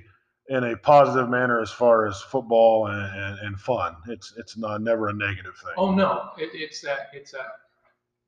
in 0.49 0.63
a 0.63 0.77
positive 0.77 1.29
manner 1.29 1.59
as 1.59 1.71
far 1.71 2.05
as 2.05 2.21
football 2.21 2.87
and, 2.87 3.19
and, 3.19 3.39
and 3.39 3.59
fun. 3.59 3.95
It's 4.07 4.33
it's 4.37 4.57
not 4.57 4.81
never 4.81 5.09
a 5.09 5.13
negative 5.13 5.55
thing. 5.57 5.73
Oh 5.77 5.91
no, 5.91 6.29
it, 6.37 6.49
it's 6.53 6.81
that 6.81 7.09
it's 7.13 7.31
that 7.31 7.47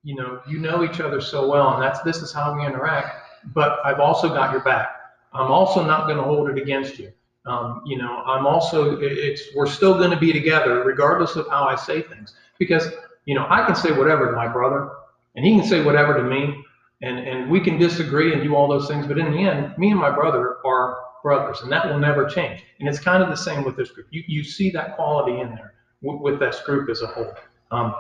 you 0.08 0.16
know 0.16 0.40
you 0.48 0.58
know 0.60 0.84
each 0.84 1.00
other 1.02 1.20
so 1.20 1.50
well, 1.50 1.74
and 1.74 1.84
that's 1.84 2.02
this 2.02 2.22
is 2.22 2.32
how 2.32 2.56
we 2.56 2.66
interact. 2.66 3.10
But 3.54 3.80
I've 3.84 4.00
also 4.00 4.30
got 4.30 4.52
your 4.52 4.62
back. 4.62 4.90
I'm 5.34 5.52
also 5.52 5.86
not 5.86 6.06
going 6.08 6.18
to 6.18 6.24
hold 6.24 6.50
it 6.50 6.58
against 6.58 6.98
you. 6.98 7.12
Um, 7.46 7.82
you 7.86 7.98
know, 7.98 8.24
I'm 8.26 8.46
also, 8.46 9.00
it's, 9.00 9.44
we're 9.56 9.68
still 9.68 9.98
going 9.98 10.12
to 10.12 10.18
be 10.18 10.34
together 10.34 10.84
regardless 10.84 11.36
of 11.36 11.48
how 11.48 11.64
I 11.64 11.76
say 11.76 12.02
things 12.02 12.36
because, 12.60 12.90
you 13.26 13.36
know, 13.36 13.46
I 13.50 13.66
can 13.66 13.76
say 13.76 13.92
whatever 13.92 14.26
to 14.30 14.36
my 14.36 14.48
brother 14.48 14.90
and 15.36 15.46
he 15.46 15.58
can 15.58 15.66
say 15.66 15.82
whatever 15.84 16.14
to 16.16 16.24
me 16.24 16.62
and, 17.02 17.20
and 17.20 17.50
we 17.50 17.62
can 17.62 17.78
disagree 17.78 18.34
and 18.34 18.44
do 18.44 18.54
all 18.54 18.68
those 18.68 18.88
things. 18.90 19.08
But 19.08 19.18
in 19.18 19.32
the 19.32 19.40
end, 19.40 19.78
me 19.78 19.92
and 19.92 20.00
my 20.00 20.12
brother 20.12 20.58
are 20.66 20.98
brothers 21.24 21.62
and 21.62 21.72
that 21.72 21.88
will 21.88 22.00
never 22.00 22.26
change. 22.26 22.64
And 22.80 22.90
it's 22.90 23.00
kind 23.00 23.24
of 23.24 23.30
the 23.30 23.38
same 23.38 23.64
with 23.64 23.78
this 23.78 23.92
group. 23.92 24.08
You, 24.10 24.24
you 24.28 24.44
see 24.44 24.70
that 24.72 24.98
quality 24.98 25.40
in 25.40 25.50
there 25.56 25.74
with, 26.02 26.20
with 26.20 26.40
this 26.40 26.60
group 26.66 26.90
as 26.90 27.02
a 27.02 27.08
whole. 27.08 27.34
Um, 27.72 27.96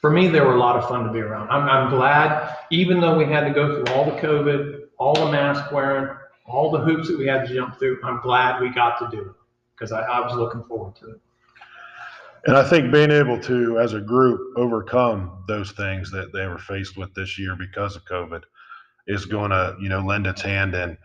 for 0.00 0.10
me, 0.10 0.28
they 0.28 0.40
were 0.40 0.54
a 0.54 0.58
lot 0.58 0.76
of 0.76 0.88
fun 0.88 1.04
to 1.04 1.12
be 1.12 1.20
around. 1.20 1.48
I'm, 1.50 1.68
I'm 1.68 1.90
glad, 1.90 2.56
even 2.70 3.00
though 3.00 3.16
we 3.16 3.24
had 3.24 3.44
to 3.46 3.50
go 3.50 3.74
through 3.74 3.94
all 3.94 4.04
the 4.04 4.20
COVID, 4.20 4.82
all 4.98 5.14
the 5.14 5.30
mask 5.30 5.72
wearing, 5.72 6.16
all 6.46 6.70
the 6.70 6.78
hoops 6.78 7.08
that 7.08 7.18
we 7.18 7.26
had 7.26 7.46
to 7.46 7.54
jump 7.54 7.78
through, 7.78 8.00
I'm 8.04 8.20
glad 8.20 8.60
we 8.60 8.70
got 8.70 8.98
to 8.98 9.16
do 9.16 9.22
it 9.22 9.36
because 9.74 9.92
I, 9.92 10.02
I 10.02 10.20
was 10.20 10.34
looking 10.34 10.62
forward 10.64 10.94
to 10.96 11.10
it. 11.10 11.20
And 12.46 12.56
I 12.56 12.62
think 12.62 12.92
being 12.92 13.10
able 13.10 13.40
to, 13.42 13.78
as 13.78 13.94
a 13.94 14.00
group, 14.00 14.56
overcome 14.56 15.44
those 15.48 15.72
things 15.72 16.10
that 16.12 16.32
they 16.32 16.46
were 16.46 16.58
faced 16.58 16.96
with 16.96 17.12
this 17.14 17.38
year 17.38 17.56
because 17.56 17.96
of 17.96 18.04
COVID 18.04 18.42
is 19.06 19.26
going 19.26 19.50
to, 19.50 19.76
you 19.80 19.88
know, 19.88 20.00
lend 20.00 20.26
its 20.26 20.40
hand 20.40 20.74
and, 20.74 20.96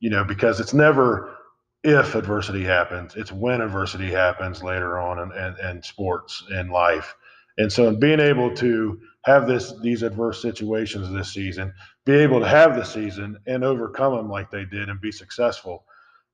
you 0.00 0.10
know, 0.10 0.22
because 0.22 0.60
it's 0.60 0.74
never, 0.74 1.34
if 1.82 2.14
adversity 2.14 2.62
happens. 2.62 3.14
It's 3.16 3.32
when 3.32 3.62
adversity 3.62 4.10
happens 4.10 4.62
later 4.62 4.98
on 4.98 5.18
in, 5.18 5.32
in, 5.32 5.68
in 5.68 5.82
sports 5.82 6.44
in 6.50 6.68
life. 6.68 7.14
And 7.58 7.72
so 7.72 7.88
in 7.88 7.98
being 7.98 8.20
able 8.20 8.54
to 8.56 9.00
have 9.24 9.46
this 9.46 9.74
these 9.80 10.02
adverse 10.02 10.40
situations 10.40 11.10
this 11.10 11.32
season, 11.32 11.72
be 12.04 12.12
able 12.12 12.40
to 12.40 12.48
have 12.48 12.76
the 12.76 12.84
season 12.84 13.38
and 13.46 13.64
overcome 13.64 14.16
them 14.16 14.30
like 14.30 14.50
they 14.50 14.64
did 14.64 14.88
and 14.88 15.00
be 15.00 15.12
successful, 15.12 15.84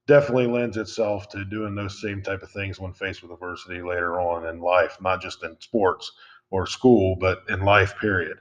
definitely 0.07 0.47
lends 0.47 0.77
itself 0.77 1.29
to 1.31 1.45
doing 1.45 1.75
those 1.75 2.01
same 2.01 2.23
type 2.23 2.43
of 2.43 2.51
things 2.51 2.81
when 2.81 2.93
faced 2.93 3.23
with 3.23 3.33
adversity 3.33 3.83
later 3.83 4.21
on 4.21 4.47
in 4.47 4.61
life, 4.61 4.99
not 5.01 5.23
just 5.23 5.43
in 5.45 5.57
sports 5.61 6.11
or 6.51 6.67
school, 6.67 7.17
but 7.17 7.43
in 7.49 7.61
life 7.61 7.95
period. 8.01 8.39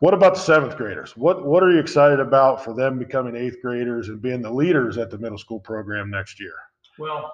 What 0.00 0.14
about 0.14 0.34
the 0.34 0.40
seventh 0.40 0.76
graders? 0.76 1.16
What 1.16 1.46
what 1.46 1.62
are 1.62 1.70
you 1.70 1.78
excited 1.78 2.20
about 2.20 2.64
for 2.64 2.74
them 2.74 2.98
becoming 2.98 3.36
eighth 3.36 3.58
graders 3.62 4.08
and 4.08 4.20
being 4.20 4.42
the 4.42 4.50
leaders 4.50 4.98
at 4.98 5.10
the 5.10 5.18
middle 5.18 5.38
school 5.38 5.60
program 5.60 6.10
next 6.10 6.40
year? 6.40 6.54
Well, 6.98 7.32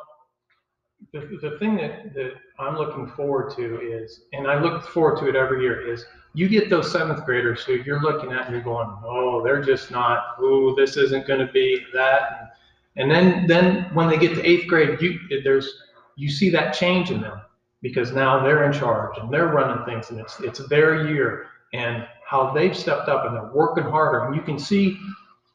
the, 1.13 1.39
the 1.43 1.59
thing 1.59 1.77
that, 1.77 2.15
that 2.15 2.33
I'm 2.59 2.77
looking 2.77 3.07
forward 3.09 3.55
to 3.57 3.81
is, 3.81 4.23
and 4.33 4.47
I 4.47 4.61
look 4.61 4.85
forward 4.85 5.19
to 5.21 5.29
it 5.29 5.37
every 5.37 5.63
year, 5.63 5.93
is 5.93 6.05
you 6.35 6.49
get 6.49 6.69
those 6.69 6.91
seventh 6.91 7.25
graders 7.25 7.63
who 7.63 7.75
you're 7.75 8.01
looking 8.01 8.33
at 8.33 8.47
and 8.47 8.55
you're 8.55 8.63
going, 8.63 8.89
oh, 9.05 9.43
they're 9.43 9.63
just 9.63 9.91
not, 9.91 10.37
oh, 10.39 10.75
this 10.75 10.97
isn't 10.97 11.27
going 11.27 11.45
to 11.45 11.53
be 11.53 11.85
that. 11.95 12.57
And 12.97 13.11
then, 13.11 13.47
then 13.47 13.85
when 13.95 14.09
they 14.09 14.19
get 14.19 14.35
to 14.35 14.47
eighth 14.47 14.69
grade, 14.69 15.01
you 15.01 15.19
there's 15.45 15.83
you 16.17 16.31
see 16.31 16.49
that 16.51 16.73
change 16.73 17.11
in 17.11 17.21
them 17.21 17.43
because 17.83 18.13
now 18.13 18.43
they're 18.43 18.65
in 18.65 18.73
charge 18.73 19.19
and 19.19 19.31
they're 19.31 19.49
running 19.49 19.85
things 19.85 20.09
and 20.11 20.19
it's 20.19 20.41
it's 20.41 20.67
their 20.69 21.07
year 21.07 21.47
and 21.75 22.07
how 22.25 22.53
they've 22.53 22.77
stepped 22.77 23.09
up 23.09 23.27
and 23.27 23.37
they're 23.37 23.53
working 23.53 23.85
harder. 23.85 24.25
And 24.25 24.35
you 24.35 24.43
can 24.43 24.59
see, 24.59 24.99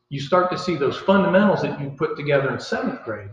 you 0.10 0.20
start 0.20 0.52
to 0.52 0.58
see 0.58 0.76
those 0.76 0.98
fundamentals 0.98 1.62
that 1.64 1.80
you 1.82 1.90
put 1.90 2.16
together 2.16 2.54
in 2.54 2.60
seventh 2.60 3.04
grade. 3.04 3.30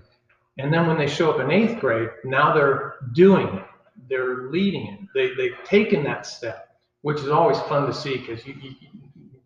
And 0.58 0.72
then 0.72 0.86
when 0.86 0.98
they 0.98 1.06
show 1.06 1.30
up 1.30 1.40
in 1.40 1.50
eighth 1.50 1.80
grade, 1.80 2.10
now 2.24 2.52
they're 2.52 2.96
doing 3.12 3.46
it. 3.48 3.64
They're 4.08 4.48
leading 4.48 4.86
it. 4.88 5.00
They, 5.14 5.34
they've 5.34 5.56
taken 5.64 6.02
that 6.04 6.26
step, 6.26 6.76
which 7.02 7.18
is 7.18 7.28
always 7.28 7.58
fun 7.60 7.86
to 7.86 7.94
see 7.94 8.16
because 8.18 8.44
you, 8.46 8.54
you, 8.60 8.72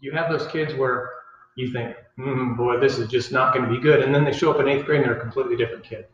you 0.01 0.13
have 0.13 0.31
those 0.31 0.47
kids 0.47 0.75
where 0.75 1.11
you 1.57 1.71
think, 1.73 1.97
mm, 2.19 2.57
boy, 2.57 2.79
this 2.79 2.99
is 2.99 3.11
just 3.11 3.31
not 3.31 3.55
going 3.55 3.69
to 3.69 3.75
be 3.75 3.81
good. 3.81 4.03
And 4.03 4.15
then 4.15 4.25
they 4.25 4.33
show 4.33 4.53
up 4.53 4.61
in 4.61 4.69
eighth 4.69 4.87
grade 4.87 5.01
and 5.01 5.11
they're 5.11 5.19
a 5.19 5.21
completely 5.21 5.57
different 5.57 5.85
kid. 5.85 6.07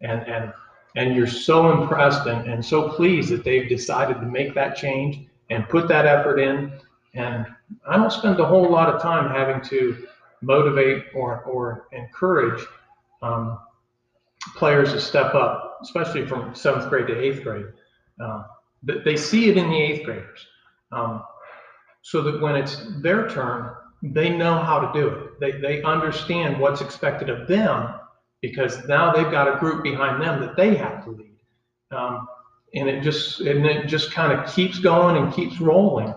And, 0.00 0.26
and, 0.26 0.52
and 0.96 1.14
you're 1.14 1.28
so 1.28 1.70
impressed 1.80 2.26
and, 2.26 2.50
and 2.50 2.64
so 2.64 2.88
pleased 2.88 3.30
that 3.30 3.44
they've 3.44 3.68
decided 3.68 4.14
to 4.14 4.26
make 4.26 4.54
that 4.54 4.76
change 4.76 5.26
and 5.50 5.68
put 5.68 5.86
that 5.88 6.06
effort 6.06 6.38
in. 6.38 6.72
And 7.14 7.46
I 7.88 7.96
don't 7.96 8.12
spend 8.12 8.40
a 8.40 8.46
whole 8.46 8.68
lot 8.68 8.88
of 8.88 9.00
time 9.00 9.30
having 9.30 9.62
to 9.68 10.06
motivate 10.42 11.04
or, 11.14 11.42
or 11.42 11.86
encourage 11.92 12.64
um, 13.22 13.58
players 14.56 14.92
to 14.92 15.00
step 15.00 15.34
up, 15.34 15.78
especially 15.82 16.26
from 16.26 16.54
seventh 16.54 16.88
grade 16.88 17.06
to 17.08 17.18
eighth 17.18 17.42
grade. 17.42 17.66
Uh, 18.22 18.44
they 18.82 19.16
see 19.16 19.48
it 19.48 19.56
in 19.56 19.68
the 19.68 19.76
eighth 19.76 20.04
graders. 20.04 20.46
Um, 20.92 21.22
so 22.02 22.22
that 22.22 22.40
when 22.40 22.56
it's 22.56 22.82
their 23.02 23.28
turn, 23.28 23.72
they 24.02 24.30
know 24.30 24.58
how 24.58 24.80
to 24.80 24.98
do 24.98 25.08
it. 25.08 25.40
They, 25.40 25.52
they 25.52 25.82
understand 25.82 26.58
what's 26.58 26.80
expected 26.80 27.28
of 27.28 27.46
them 27.46 27.94
because 28.40 28.86
now 28.88 29.12
they've 29.12 29.30
got 29.30 29.54
a 29.54 29.58
group 29.58 29.82
behind 29.82 30.22
them 30.22 30.40
that 30.40 30.56
they 30.56 30.74
have 30.76 31.04
to 31.04 31.10
lead. 31.10 31.36
Um, 31.90 32.26
and 32.74 32.88
it 32.88 33.02
just 33.02 33.40
and 33.40 33.66
it 33.66 33.86
just 33.86 34.12
kind 34.12 34.32
of 34.32 34.50
keeps 34.52 34.78
going 34.78 35.16
and 35.16 35.34
keeps 35.34 35.60
rolling. 35.60 36.14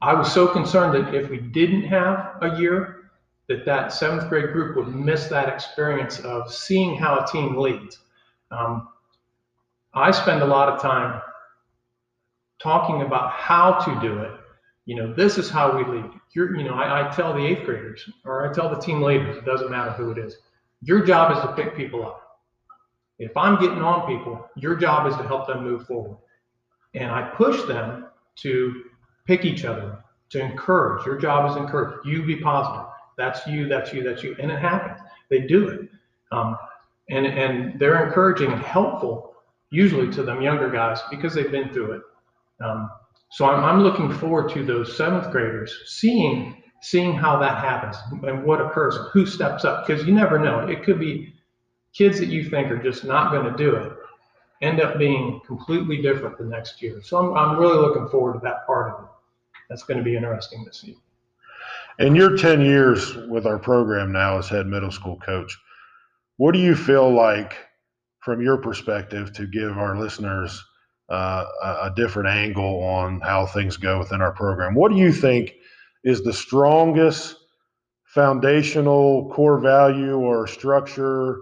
I 0.00 0.14
was 0.14 0.32
so 0.32 0.48
concerned 0.48 0.94
that 0.94 1.14
if 1.14 1.30
we 1.30 1.38
didn't 1.38 1.82
have 1.82 2.38
a 2.40 2.58
year, 2.58 3.01
that 3.48 3.64
that 3.64 3.92
seventh 3.92 4.28
grade 4.28 4.52
group 4.52 4.76
would 4.76 4.94
miss 4.94 5.26
that 5.28 5.48
experience 5.48 6.20
of 6.20 6.52
seeing 6.52 6.96
how 6.96 7.18
a 7.18 7.26
team 7.26 7.56
leads. 7.56 7.98
Um, 8.50 8.88
I 9.94 10.10
spend 10.10 10.42
a 10.42 10.46
lot 10.46 10.68
of 10.68 10.80
time 10.80 11.20
talking 12.62 13.02
about 13.02 13.30
how 13.32 13.72
to 13.72 14.00
do 14.00 14.18
it. 14.18 14.32
You 14.86 14.96
know, 14.96 15.12
this 15.12 15.38
is 15.38 15.50
how 15.50 15.76
we 15.76 15.84
lead. 15.84 16.10
You're, 16.34 16.56
you 16.56 16.64
know, 16.64 16.74
I, 16.74 17.06
I 17.06 17.10
tell 17.10 17.34
the 17.34 17.44
eighth 17.44 17.64
graders 17.64 18.08
or 18.24 18.48
I 18.48 18.52
tell 18.52 18.68
the 18.68 18.80
team 18.80 19.02
leaders, 19.02 19.36
it 19.36 19.44
doesn't 19.44 19.70
matter 19.70 19.90
who 19.92 20.10
it 20.10 20.18
is. 20.18 20.36
Your 20.80 21.04
job 21.04 21.36
is 21.36 21.42
to 21.42 21.52
pick 21.52 21.76
people 21.76 22.04
up. 22.04 22.40
If 23.18 23.36
I'm 23.36 23.60
getting 23.60 23.82
on 23.82 24.06
people, 24.06 24.48
your 24.56 24.74
job 24.74 25.06
is 25.06 25.16
to 25.16 25.22
help 25.22 25.46
them 25.46 25.62
move 25.62 25.86
forward. 25.86 26.16
And 26.94 27.10
I 27.10 27.22
push 27.22 27.62
them 27.62 28.06
to 28.36 28.82
pick 29.26 29.44
each 29.44 29.64
other, 29.64 30.02
to 30.30 30.40
encourage. 30.40 31.06
Your 31.06 31.16
job 31.18 31.50
is 31.50 31.56
encourage. 31.56 32.04
You 32.04 32.24
be 32.24 32.36
positive. 32.36 32.91
That's 33.16 33.46
you, 33.46 33.68
that's 33.68 33.92
you, 33.92 34.02
that's 34.02 34.22
you. 34.22 34.36
And 34.40 34.50
it 34.50 34.58
happens. 34.58 34.98
They 35.28 35.40
do 35.40 35.68
it. 35.68 35.88
Um, 36.30 36.56
and, 37.10 37.26
and 37.26 37.78
they're 37.78 38.06
encouraging 38.06 38.52
and 38.52 38.62
helpful, 38.62 39.34
usually 39.70 40.10
to 40.12 40.22
them 40.22 40.40
younger 40.40 40.70
guys, 40.70 41.00
because 41.10 41.34
they've 41.34 41.50
been 41.50 41.72
through 41.72 41.92
it. 41.92 42.02
Um, 42.64 42.90
so 43.30 43.46
I'm, 43.46 43.64
I'm 43.64 43.82
looking 43.82 44.12
forward 44.12 44.50
to 44.52 44.64
those 44.64 44.96
seventh 44.96 45.30
graders 45.30 45.74
seeing 45.86 46.62
seeing 46.82 47.14
how 47.14 47.38
that 47.38 47.58
happens 47.58 47.96
and 48.24 48.42
what 48.44 48.60
occurs, 48.60 48.98
who 49.12 49.24
steps 49.24 49.64
up, 49.64 49.86
because 49.86 50.04
you 50.04 50.12
never 50.12 50.36
know. 50.36 50.66
It 50.66 50.82
could 50.82 50.98
be 50.98 51.32
kids 51.92 52.18
that 52.18 52.26
you 52.26 52.42
think 52.50 52.72
are 52.72 52.82
just 52.82 53.04
not 53.04 53.30
going 53.30 53.44
to 53.44 53.56
do 53.56 53.76
it 53.76 53.92
end 54.62 54.80
up 54.80 54.98
being 54.98 55.40
completely 55.46 56.00
different 56.00 56.38
the 56.38 56.44
next 56.44 56.82
year. 56.82 57.00
So 57.02 57.18
I'm, 57.18 57.34
I'm 57.34 57.58
really 57.58 57.76
looking 57.76 58.08
forward 58.08 58.34
to 58.34 58.38
that 58.40 58.66
part 58.66 58.92
of 58.92 59.04
it. 59.04 59.10
That's 59.68 59.82
going 59.82 59.98
to 59.98 60.04
be 60.04 60.16
interesting 60.16 60.64
to 60.64 60.72
see. 60.72 60.96
In 61.98 62.14
your 62.14 62.36
10 62.36 62.62
years 62.62 63.14
with 63.28 63.46
our 63.46 63.58
program 63.58 64.12
now 64.12 64.38
as 64.38 64.48
head 64.48 64.66
middle 64.66 64.90
school 64.90 65.18
coach, 65.18 65.56
what 66.38 66.52
do 66.52 66.58
you 66.58 66.74
feel 66.74 67.12
like, 67.12 67.54
from 68.20 68.40
your 68.40 68.56
perspective, 68.56 69.32
to 69.34 69.46
give 69.46 69.76
our 69.76 69.98
listeners 69.98 70.64
uh, 71.10 71.44
a, 71.82 71.92
different 71.94 72.30
angle 72.30 72.82
on 72.82 73.20
how 73.20 73.44
things 73.44 73.76
go 73.76 73.98
within 73.98 74.22
our 74.22 74.32
program? 74.32 74.74
What 74.74 74.90
do 74.90 74.96
you 74.96 75.12
think 75.12 75.52
is 76.02 76.22
the 76.22 76.32
strongest 76.32 77.36
foundational 78.06 79.30
core 79.30 79.58
value 79.58 80.16
or 80.16 80.46
structure 80.46 81.40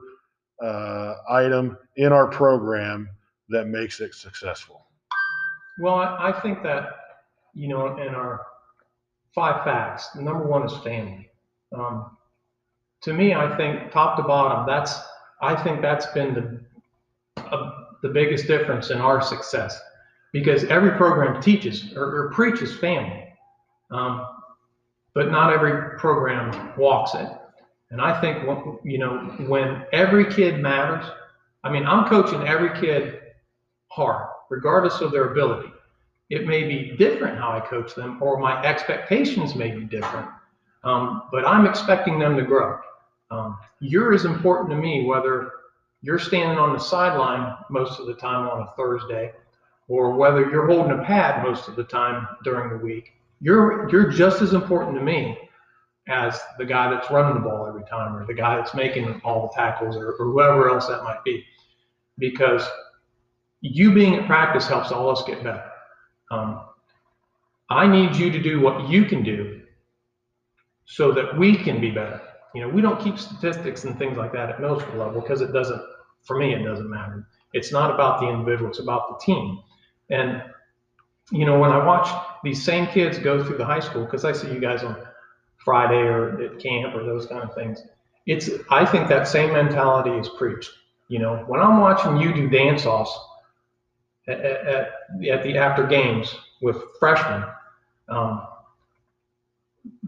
uh, 0.62 1.14
item 1.28 1.78
in 1.96 2.12
our 2.12 2.26
program 2.26 3.08
that 3.50 3.68
makes 3.68 4.00
it 4.00 4.14
successful? 4.14 4.84
Well, 5.80 5.94
I 5.94 6.32
think 6.42 6.62
that, 6.64 6.90
you 7.54 7.68
know, 7.68 7.96
in 7.96 8.14
our 8.14 8.46
five 9.34 9.64
facts, 9.64 10.14
number 10.16 10.44
one 10.44 10.64
is 10.64 10.76
family. 10.78 11.30
Um, 11.76 12.16
to 13.02 13.12
me, 13.12 13.34
I 13.34 13.56
think 13.56 13.90
top 13.92 14.16
to 14.16 14.22
bottom, 14.22 14.66
that's, 14.66 14.98
I 15.40 15.54
think 15.54 15.80
that's 15.80 16.06
been 16.06 16.34
the, 16.34 17.42
uh, 17.42 17.70
the 18.02 18.08
biggest 18.08 18.46
difference 18.46 18.90
in 18.90 18.98
our 18.98 19.22
success 19.22 19.80
because 20.32 20.64
every 20.64 20.92
program 20.92 21.40
teaches 21.40 21.92
or, 21.94 22.04
or 22.04 22.30
preaches 22.30 22.76
family. 22.78 23.24
Um, 23.90 24.26
but 25.14 25.30
not 25.30 25.52
every 25.52 25.98
program 25.98 26.72
walks 26.76 27.14
it. 27.14 27.28
And 27.90 28.00
I 28.00 28.20
think, 28.20 28.44
you 28.84 28.98
know, 28.98 29.18
when 29.48 29.84
every 29.92 30.32
kid 30.32 30.60
matters, 30.60 31.04
I 31.64 31.70
mean, 31.70 31.84
I'm 31.84 32.08
coaching 32.08 32.46
every 32.46 32.80
kid 32.80 33.20
hard, 33.88 34.28
regardless 34.48 35.00
of 35.00 35.10
their 35.10 35.32
ability. 35.32 35.70
It 36.30 36.46
may 36.46 36.62
be 36.62 36.96
different 36.96 37.38
how 37.38 37.50
I 37.50 37.60
coach 37.60 37.94
them, 37.94 38.22
or 38.22 38.38
my 38.38 38.62
expectations 38.64 39.54
may 39.56 39.72
be 39.72 39.84
different, 39.84 40.28
um, 40.84 41.24
but 41.32 41.46
I'm 41.46 41.66
expecting 41.66 42.18
them 42.18 42.36
to 42.36 42.42
grow. 42.42 42.78
Um, 43.32 43.58
you're 43.80 44.14
as 44.14 44.24
important 44.24 44.70
to 44.70 44.76
me 44.76 45.04
whether 45.04 45.52
you're 46.02 46.18
standing 46.18 46.56
on 46.58 46.72
the 46.72 46.78
sideline 46.78 47.56
most 47.68 48.00
of 48.00 48.06
the 48.06 48.14
time 48.14 48.48
on 48.48 48.62
a 48.62 48.70
Thursday, 48.76 49.32
or 49.88 50.14
whether 50.14 50.48
you're 50.48 50.68
holding 50.68 50.98
a 50.98 51.02
pad 51.02 51.42
most 51.42 51.68
of 51.68 51.74
the 51.74 51.84
time 51.84 52.26
during 52.44 52.70
the 52.70 52.84
week. 52.84 53.12
You're 53.40 53.90
you're 53.90 54.10
just 54.10 54.40
as 54.40 54.52
important 54.52 54.96
to 54.96 55.02
me 55.02 55.36
as 56.08 56.40
the 56.58 56.64
guy 56.64 56.90
that's 56.90 57.10
running 57.10 57.34
the 57.34 57.48
ball 57.48 57.66
every 57.66 57.84
time 57.84 58.16
or 58.16 58.24
the 58.24 58.34
guy 58.34 58.56
that's 58.56 58.74
making 58.74 59.20
all 59.24 59.42
the 59.42 59.54
tackles 59.54 59.96
or, 59.96 60.12
or 60.12 60.26
whoever 60.32 60.68
else 60.70 60.86
that 60.86 61.02
might 61.02 61.22
be. 61.24 61.44
Because 62.18 62.66
you 63.60 63.92
being 63.92 64.14
at 64.14 64.26
practice 64.26 64.66
helps 64.66 64.90
all 64.90 65.10
of 65.10 65.18
us 65.18 65.24
get 65.24 65.42
better. 65.42 65.69
Um, 66.30 66.60
I 67.68 67.86
need 67.86 68.16
you 68.16 68.30
to 68.30 68.42
do 68.42 68.60
what 68.60 68.88
you 68.88 69.04
can 69.04 69.22
do 69.22 69.62
so 70.84 71.12
that 71.12 71.38
we 71.38 71.56
can 71.56 71.80
be 71.80 71.90
better. 71.90 72.20
You 72.54 72.62
know, 72.62 72.68
we 72.68 72.82
don't 72.82 73.00
keep 73.00 73.18
statistics 73.18 73.84
and 73.84 73.96
things 73.98 74.16
like 74.16 74.32
that 74.32 74.50
at 74.50 74.60
middle 74.60 74.80
school 74.80 74.98
level 74.98 75.20
because 75.20 75.40
it 75.40 75.52
doesn't, 75.52 75.80
for 76.24 76.36
me, 76.36 76.52
it 76.52 76.64
doesn't 76.64 76.90
matter. 76.90 77.26
It's 77.52 77.72
not 77.72 77.94
about 77.94 78.20
the 78.20 78.28
individual, 78.28 78.70
it's 78.70 78.80
about 78.80 79.08
the 79.08 79.24
team. 79.24 79.60
And, 80.10 80.42
you 81.30 81.46
know, 81.46 81.58
when 81.58 81.70
I 81.70 81.84
watch 81.84 82.08
these 82.42 82.62
same 82.62 82.88
kids 82.88 83.18
go 83.18 83.44
through 83.44 83.58
the 83.58 83.64
high 83.64 83.80
school, 83.80 84.04
because 84.04 84.24
I 84.24 84.32
see 84.32 84.52
you 84.52 84.58
guys 84.58 84.82
on 84.82 84.96
Friday 85.64 86.00
or 86.00 86.40
at 86.42 86.58
camp 86.58 86.94
or 86.94 87.04
those 87.04 87.26
kind 87.26 87.42
of 87.42 87.54
things. 87.54 87.82
It's 88.26 88.50
I 88.70 88.84
think 88.84 89.08
that 89.08 89.28
same 89.28 89.52
mentality 89.52 90.10
is 90.10 90.28
preached. 90.28 90.70
You 91.08 91.18
know, 91.18 91.44
when 91.46 91.60
I'm 91.60 91.80
watching 91.80 92.16
you 92.16 92.32
do 92.32 92.48
dance 92.48 92.86
offs 92.86 93.16
at, 94.30 94.66
at, 94.66 95.42
the 95.42 95.58
after 95.58 95.86
games 95.86 96.34
with 96.62 96.76
freshmen, 96.98 97.44
um, 98.08 98.46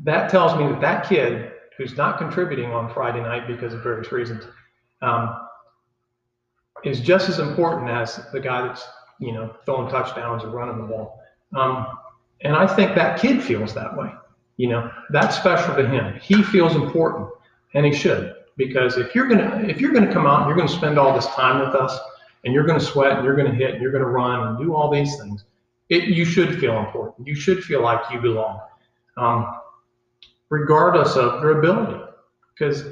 that 0.05 0.31
tells 0.31 0.59
me 0.59 0.69
that 0.69 0.81
that 0.81 1.09
kid 1.09 1.52
who's 1.76 1.97
not 1.97 2.19
contributing 2.19 2.73
on 2.73 2.93
Friday 2.93 3.21
night 3.21 3.47
because 3.47 3.73
of 3.75 3.83
various 3.83 4.12
reasons 4.12 4.45
um, 5.00 5.49
is 6.85 7.00
just 7.00 7.29
as 7.29 7.38
important 7.38 7.88
as 7.88 8.21
the 8.33 8.41
guy 8.41 8.67
that's 8.67 8.87
you 9.19 9.33
know 9.33 9.55
throwing 9.64 9.91
touchdowns 9.91 10.45
or 10.45 10.50
running 10.50 10.79
the 10.79 10.87
ball. 10.87 11.21
Um, 11.55 11.87
and 12.43 12.57
I 12.57 12.67
think 12.67 12.95
that 12.95 13.21
kid 13.21 13.43
feels 13.43 13.75
that 13.75 13.97
way. 13.97 14.11
You 14.57 14.69
know, 14.69 14.91
that's 15.11 15.37
special 15.37 15.75
to 15.76 15.88
him. 15.88 16.19
He 16.21 16.43
feels 16.43 16.75
important, 16.75 17.29
and 17.75 17.87
he 17.87 17.93
should 17.93 18.35
because 18.57 18.97
if 18.99 19.14
you're 19.14 19.29
gonna 19.29 19.64
if 19.67 19.81
you're 19.81 19.93
gonna 19.93 20.12
come 20.12 20.26
out 20.26 20.41
and 20.41 20.49
you're 20.49 20.57
gonna 20.57 20.69
spend 20.69 20.99
all 20.99 21.14
this 21.14 21.26
time 21.29 21.64
with 21.64 21.75
us, 21.75 21.99
and 22.44 22.52
you're 22.54 22.66
gonna 22.66 22.80
sweat 22.80 23.16
and 23.16 23.25
you're 23.25 23.37
gonna 23.37 23.54
hit 23.54 23.72
and 23.72 23.82
you're 23.82 23.92
gonna 23.92 24.06
run 24.06 24.49
and 24.49 24.58
do 24.58 24.75
all 24.75 24.90
these 24.90 25.16
things, 25.16 25.44
it 25.88 26.04
you 26.04 26.25
should 26.25 26.58
feel 26.58 26.78
important. 26.78 27.26
You 27.26 27.34
should 27.34 27.62
feel 27.62 27.82
like 27.82 28.00
you 28.11 28.20
belong, 28.20 28.61
um, 29.16 29.61
regardless 30.49 31.16
of 31.16 31.42
your 31.42 31.58
ability, 31.58 32.02
because 32.54 32.84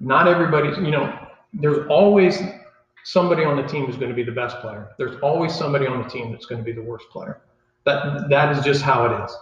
not 0.00 0.28
everybody. 0.28 0.68
You 0.68 0.90
know, 0.90 1.18
there's 1.52 1.86
always 1.88 2.40
somebody 3.04 3.44
on 3.44 3.56
the 3.56 3.62
team 3.62 3.86
who's 3.86 3.96
going 3.96 4.10
to 4.10 4.14
be 4.14 4.22
the 4.22 4.32
best 4.32 4.58
player. 4.60 4.90
There's 4.98 5.18
always 5.22 5.54
somebody 5.54 5.86
on 5.86 6.02
the 6.02 6.08
team 6.08 6.30
that's 6.30 6.46
going 6.46 6.60
to 6.60 6.64
be 6.64 6.72
the 6.72 6.82
worst 6.82 7.08
player. 7.10 7.40
That 7.84 8.28
that 8.28 8.56
is 8.56 8.64
just 8.64 8.82
how 8.82 9.06
it 9.06 9.24
is. 9.24 9.36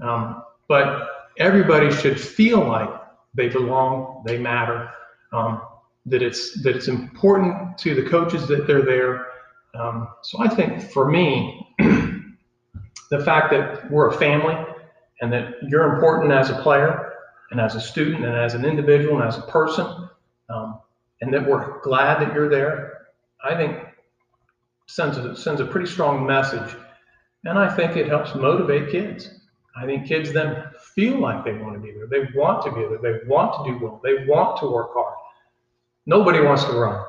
Um, 0.00 0.42
but 0.68 1.08
everybody 1.38 1.90
should 1.90 2.20
feel 2.20 2.66
like 2.66 2.90
they 3.34 3.48
belong, 3.48 4.22
they 4.26 4.38
matter, 4.38 4.90
um, 5.32 5.62
that 6.10 6.22
it's 6.22 6.62
that 6.62 6.76
it's 6.76 6.88
important 6.88 7.78
to 7.78 7.94
the 7.94 8.08
coaches 8.08 8.46
that 8.48 8.66
they're 8.66 8.82
there. 8.82 9.26
Um, 9.74 10.08
so 10.22 10.42
I 10.42 10.48
think 10.48 10.90
for 10.90 11.10
me, 11.10 11.66
the 13.10 13.24
fact 13.24 13.50
that 13.50 13.90
we're 13.90 14.08
a 14.08 14.18
family 14.18 14.56
and 15.20 15.32
that 15.32 15.54
you're 15.68 15.94
important 15.94 16.32
as 16.32 16.50
a 16.50 16.54
player 16.62 17.12
and 17.50 17.60
as 17.60 17.74
a 17.74 17.80
student 17.80 18.24
and 18.24 18.34
as 18.34 18.54
an 18.54 18.64
individual 18.64 19.18
and 19.18 19.28
as 19.28 19.38
a 19.38 19.42
person, 19.42 20.08
um, 20.50 20.80
and 21.20 21.32
that 21.32 21.46
we're 21.46 21.80
glad 21.80 22.20
that 22.20 22.34
you're 22.34 22.48
there, 22.48 23.08
I 23.42 23.54
think 23.54 23.78
sends 24.86 25.16
a, 25.18 25.36
sends 25.36 25.60
a 25.60 25.66
pretty 25.66 25.86
strong 25.86 26.26
message. 26.26 26.76
And 27.44 27.58
I 27.58 27.74
think 27.74 27.96
it 27.96 28.08
helps 28.08 28.34
motivate 28.34 28.90
kids. 28.90 29.30
I 29.76 29.86
think 29.86 30.06
kids 30.06 30.32
then 30.32 30.64
feel 30.94 31.20
like 31.20 31.44
they 31.44 31.54
want 31.54 31.74
to 31.74 31.80
be 31.80 31.92
there. 31.92 32.06
They 32.06 32.28
want 32.34 32.64
to 32.64 32.72
be 32.72 32.80
there. 32.80 32.98
They 32.98 33.26
want 33.28 33.64
to 33.64 33.70
do 33.70 33.84
well. 33.84 34.00
They 34.02 34.26
want 34.26 34.58
to 34.60 34.66
work 34.70 34.90
hard. 34.92 35.17
Nobody 36.08 36.40
wants 36.40 36.64
to 36.64 36.72
run. 36.72 37.04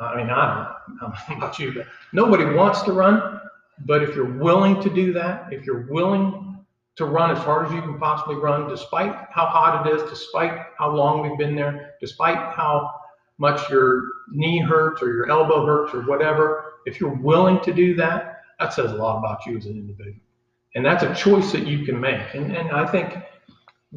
I 0.00 0.16
mean, 0.16 0.28
I 0.28 0.74
don't 1.00 1.12
know 1.12 1.36
about 1.36 1.58
you, 1.60 1.72
but 1.72 1.86
nobody 2.12 2.44
wants 2.44 2.82
to 2.82 2.92
run. 2.92 3.40
But 3.86 4.02
if 4.02 4.16
you're 4.16 4.38
willing 4.38 4.82
to 4.82 4.90
do 4.90 5.12
that, 5.12 5.52
if 5.52 5.64
you're 5.64 5.86
willing 5.86 6.58
to 6.96 7.04
run 7.04 7.30
as 7.30 7.38
hard 7.38 7.66
as 7.66 7.72
you 7.72 7.80
can 7.80 7.96
possibly 7.96 8.34
run, 8.34 8.68
despite 8.68 9.14
how 9.30 9.46
hot 9.46 9.86
it 9.86 9.94
is, 9.94 10.02
despite 10.10 10.66
how 10.76 10.90
long 10.90 11.22
we've 11.22 11.38
been 11.38 11.54
there, 11.54 11.94
despite 12.00 12.36
how 12.54 12.92
much 13.38 13.70
your 13.70 14.02
knee 14.32 14.60
hurts 14.60 15.00
or 15.00 15.14
your 15.14 15.30
elbow 15.30 15.64
hurts 15.64 15.94
or 15.94 16.02
whatever, 16.02 16.74
if 16.86 17.00
you're 17.00 17.14
willing 17.14 17.60
to 17.60 17.72
do 17.72 17.94
that, 17.94 18.42
that 18.58 18.72
says 18.72 18.90
a 18.90 18.96
lot 18.96 19.18
about 19.18 19.46
you 19.46 19.56
as 19.56 19.66
an 19.66 19.72
individual. 19.72 20.18
And 20.74 20.84
that's 20.84 21.04
a 21.04 21.14
choice 21.14 21.52
that 21.52 21.68
you 21.68 21.84
can 21.84 22.00
make. 22.00 22.34
And, 22.34 22.56
and 22.56 22.72
I 22.72 22.84
think 22.86 23.16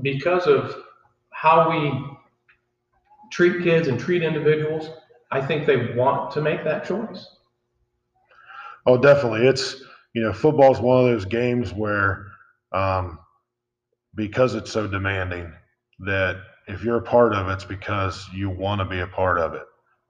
because 0.03 0.45
of 0.45 0.75
how 1.31 1.71
we 1.71 2.17
treat 3.31 3.63
kids 3.63 3.87
and 3.87 3.99
treat 3.99 4.23
individuals, 4.23 4.89
I 5.31 5.41
think 5.41 5.65
they 5.65 5.93
want 5.93 6.31
to 6.31 6.41
make 6.41 6.63
that 6.63 6.85
choice. 6.85 7.27
Oh, 8.85 8.97
definitely. 8.97 9.45
It's, 9.45 9.83
you 10.13 10.21
know, 10.21 10.33
football 10.33 10.71
is 10.71 10.79
one 10.79 10.97
of 10.99 11.05
those 11.05 11.25
games 11.25 11.73
where, 11.73 12.27
um, 12.71 13.19
because 14.15 14.55
it's 14.55 14.71
so 14.71 14.87
demanding, 14.87 15.53
that 15.99 16.37
if 16.67 16.83
you're 16.83 16.97
a 16.97 17.01
part 17.01 17.33
of 17.33 17.49
it, 17.49 17.53
it's 17.53 17.65
because 17.65 18.27
you 18.33 18.49
want 18.49 18.79
to 18.79 18.85
be 18.85 18.99
a 18.99 19.07
part 19.07 19.39
of 19.39 19.53
it. 19.53 19.63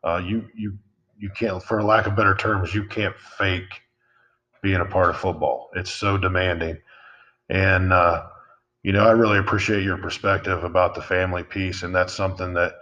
Uh, 0.04 0.22
you 0.24 0.48
you 0.56 0.78
you 1.18 1.30
can't, 1.32 1.62
for 1.64 1.82
lack 1.84 2.06
of 2.06 2.16
better 2.16 2.36
terms, 2.36 2.74
you 2.74 2.86
can't 2.86 3.16
fake 3.38 3.82
being 4.62 4.82
a 4.82 4.86
part 4.86 5.10
of 5.10 5.18
football. 5.18 5.70
It's 5.76 5.92
so 5.92 6.18
demanding, 6.18 6.78
and 7.50 7.92
uh, 7.92 8.28
you 8.84 8.92
know 8.92 9.06
I 9.06 9.12
really 9.12 9.40
appreciate 9.40 9.84
your 9.84 9.98
perspective 9.98 10.64
about 10.64 10.96
the 10.96 11.02
family 11.02 11.44
piece, 11.44 11.84
and 11.84 11.96
that's 11.96 12.14
something 12.14 12.54
that 12.54 12.74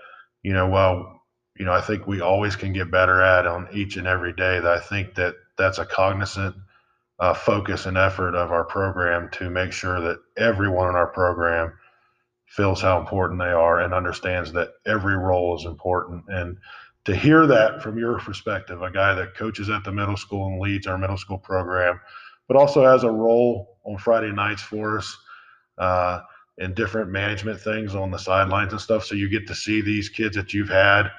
you 0.45 0.53
know 0.53 0.67
well 0.69 1.23
you 1.57 1.65
know 1.65 1.73
I 1.73 1.81
think 1.81 2.05
we 2.05 2.21
always 2.21 2.55
can 2.55 2.71
get 2.71 2.91
better 2.91 3.19
at 3.19 3.47
on 3.47 3.67
each 3.73 3.97
and 3.97 4.05
every 4.05 4.31
day. 4.31 4.59
That 4.59 4.77
I 4.77 4.79
think 4.79 5.15
that 5.15 5.33
that's 5.57 5.79
a 5.79 5.85
cognizant 5.85 6.55
uh, 7.19 7.33
focus 7.33 7.87
and 7.87 7.97
effort 7.97 8.35
of 8.35 8.51
our 8.51 8.63
program 8.63 9.27
to 9.31 9.49
make 9.49 9.71
sure 9.71 9.99
that 10.01 10.19
everyone 10.37 10.89
in 10.89 10.95
our 10.95 11.07
program 11.07 11.73
feels 12.45 12.79
how 12.79 12.99
important 12.99 13.39
they 13.39 13.45
are 13.45 13.79
and 13.81 13.93
understands 13.93 14.51
that 14.51 14.69
every 14.85 15.17
role 15.17 15.57
is 15.57 15.65
important. 15.65 16.23
And 16.27 16.57
to 17.05 17.15
hear 17.15 17.47
that 17.47 17.81
from 17.81 17.97
your 17.97 18.19
perspective, 18.19 18.83
a 18.83 18.91
guy 18.91 19.15
that 19.15 19.35
coaches 19.35 19.69
at 19.69 19.83
the 19.83 19.91
middle 19.91 20.17
school 20.17 20.47
and 20.47 20.59
leads 20.59 20.85
our 20.85 20.97
middle 20.97 21.17
school 21.17 21.39
program, 21.39 21.99
but 22.47 22.57
also 22.57 22.85
has 22.85 23.03
a 23.03 23.09
role 23.09 23.77
on 23.83 23.97
Friday 23.97 24.31
nights 24.31 24.61
for 24.61 24.99
us 24.99 25.17
uh, 25.79 26.21
in 26.57 26.73
different 26.73 27.11
management 27.11 27.59
things 27.59 27.95
on 27.95 28.11
the 28.11 28.17
sidelines 28.17 28.71
and 28.71 28.81
stuff. 28.81 29.05
So 29.05 29.15
you 29.15 29.29
get 29.29 29.47
to 29.47 29.55
see 29.55 29.81
these 29.81 30.09
kids 30.09 30.35
that 30.35 30.53
you've 30.53 30.69
had 30.69 31.11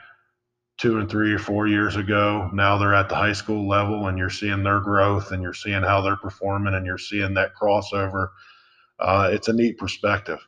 two 0.79 0.99
and 0.99 1.09
three 1.11 1.33
or 1.33 1.38
four 1.38 1.66
years 1.66 1.96
ago. 1.96 2.51
Now 2.53 2.79
they're 2.79 2.94
at 2.94 3.09
the 3.09 3.14
high 3.14 3.33
school 3.33 3.68
level 3.68 4.09
and 4.09 4.18
you're 4.18 4.31
seeing 4.31 4.62
their 4.62 4.81
growth 4.81 5.33
and 5.33 5.42
you're 5.42 5.55
seeing 5.55 5.83
how 5.83 6.01
they're 6.01 6.16
performing 6.16 6.75
and 6.75 6.87
you're 6.87 6.99
seeing 6.99 7.35
that 7.35 7.55
crossover. 7.55 8.31
Uh, 8.99 9.31
it's 9.33 9.49
a 9.49 9.53
neat 9.53 9.79
perspective. 9.79 10.38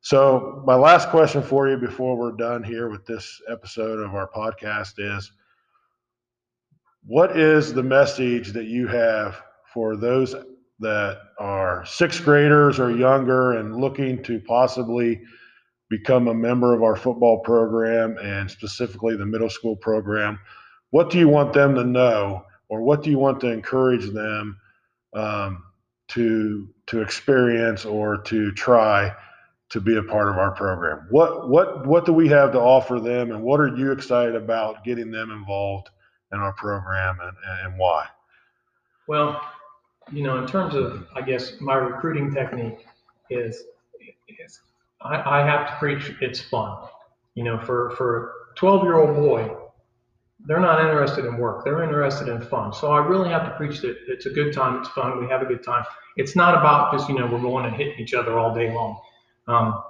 So, 0.00 0.62
my 0.64 0.76
last 0.76 1.08
question 1.08 1.42
for 1.42 1.68
you 1.68 1.76
before 1.76 2.16
we're 2.16 2.32
done 2.32 2.62
here 2.62 2.88
with 2.88 3.06
this 3.06 3.40
episode 3.48 3.98
of 3.98 4.14
our 4.14 4.28
podcast 4.28 4.94
is 4.98 5.32
what 7.04 7.36
is 7.36 7.74
the 7.74 7.82
message 7.82 8.52
that 8.52 8.66
you 8.66 8.86
have 8.86 9.42
for 9.72 9.96
those 9.96 10.34
that 10.80 11.18
are 11.38 11.84
sixth 11.86 12.24
graders 12.24 12.78
or 12.78 12.90
younger 12.90 13.52
and 13.52 13.76
looking 13.76 14.22
to 14.24 14.40
possibly 14.40 15.22
become 15.88 16.28
a 16.28 16.34
member 16.34 16.74
of 16.74 16.82
our 16.82 16.96
football 16.96 17.38
program 17.40 18.18
and 18.18 18.50
specifically 18.50 19.16
the 19.16 19.26
middle 19.26 19.50
school 19.50 19.76
program? 19.76 20.38
What 20.90 21.10
do 21.10 21.18
you 21.18 21.28
want 21.28 21.52
them 21.52 21.74
to 21.74 21.84
know, 21.84 22.44
or 22.68 22.82
what 22.82 23.02
do 23.02 23.10
you 23.10 23.18
want 23.18 23.40
to 23.40 23.52
encourage 23.52 24.10
them 24.10 24.58
um, 25.14 25.62
to 26.08 26.68
to 26.86 27.02
experience 27.02 27.84
or 27.84 28.18
to 28.22 28.52
try? 28.52 29.14
to 29.68 29.80
be 29.80 29.96
a 29.96 30.02
part 30.02 30.28
of 30.28 30.38
our 30.38 30.52
program. 30.52 31.06
What 31.10 31.48
what 31.48 31.86
what 31.86 32.06
do 32.06 32.12
we 32.12 32.28
have 32.28 32.52
to 32.52 32.60
offer 32.60 33.00
them, 33.00 33.32
and 33.32 33.42
what 33.42 33.60
are 33.60 33.76
you 33.76 33.92
excited 33.92 34.36
about 34.36 34.84
getting 34.84 35.10
them 35.10 35.30
involved 35.30 35.88
in 36.32 36.38
our 36.38 36.52
program, 36.52 37.18
and, 37.20 37.36
and 37.64 37.78
why? 37.78 38.06
Well, 39.08 39.40
you 40.12 40.22
know, 40.22 40.38
in 40.38 40.46
terms 40.46 40.74
of 40.74 41.06
I 41.14 41.22
guess 41.22 41.60
my 41.60 41.74
recruiting 41.74 42.32
technique 42.32 42.86
is, 43.30 43.64
is 44.28 44.60
I, 45.00 45.40
I 45.40 45.46
have 45.46 45.68
to 45.68 45.76
preach 45.76 46.12
it's 46.20 46.40
fun. 46.40 46.88
You 47.34 47.44
know, 47.44 47.58
for 47.58 47.90
for 47.96 48.32
a 48.52 48.54
12 48.56 48.84
year 48.84 48.98
old 48.98 49.16
boy, 49.16 49.54
they're 50.46 50.60
not 50.60 50.80
interested 50.80 51.24
in 51.24 51.36
work. 51.38 51.64
They're 51.64 51.82
interested 51.82 52.28
in 52.28 52.40
fun. 52.40 52.72
So 52.72 52.92
I 52.92 53.04
really 53.04 53.28
have 53.30 53.44
to 53.44 53.56
preach 53.56 53.80
that 53.80 53.96
it's 54.06 54.26
a 54.26 54.30
good 54.30 54.52
time. 54.52 54.80
It's 54.80 54.88
fun. 54.90 55.18
We 55.18 55.26
have 55.28 55.42
a 55.42 55.46
good 55.46 55.64
time. 55.64 55.84
It's 56.16 56.36
not 56.36 56.54
about 56.54 56.92
just, 56.92 57.08
you 57.08 57.18
know, 57.18 57.26
we're 57.26 57.40
going 57.40 57.66
and 57.66 57.74
hitting 57.74 57.98
each 57.98 58.14
other 58.14 58.38
all 58.38 58.54
day 58.54 58.72
long. 58.72 59.00
Um, 59.48 59.82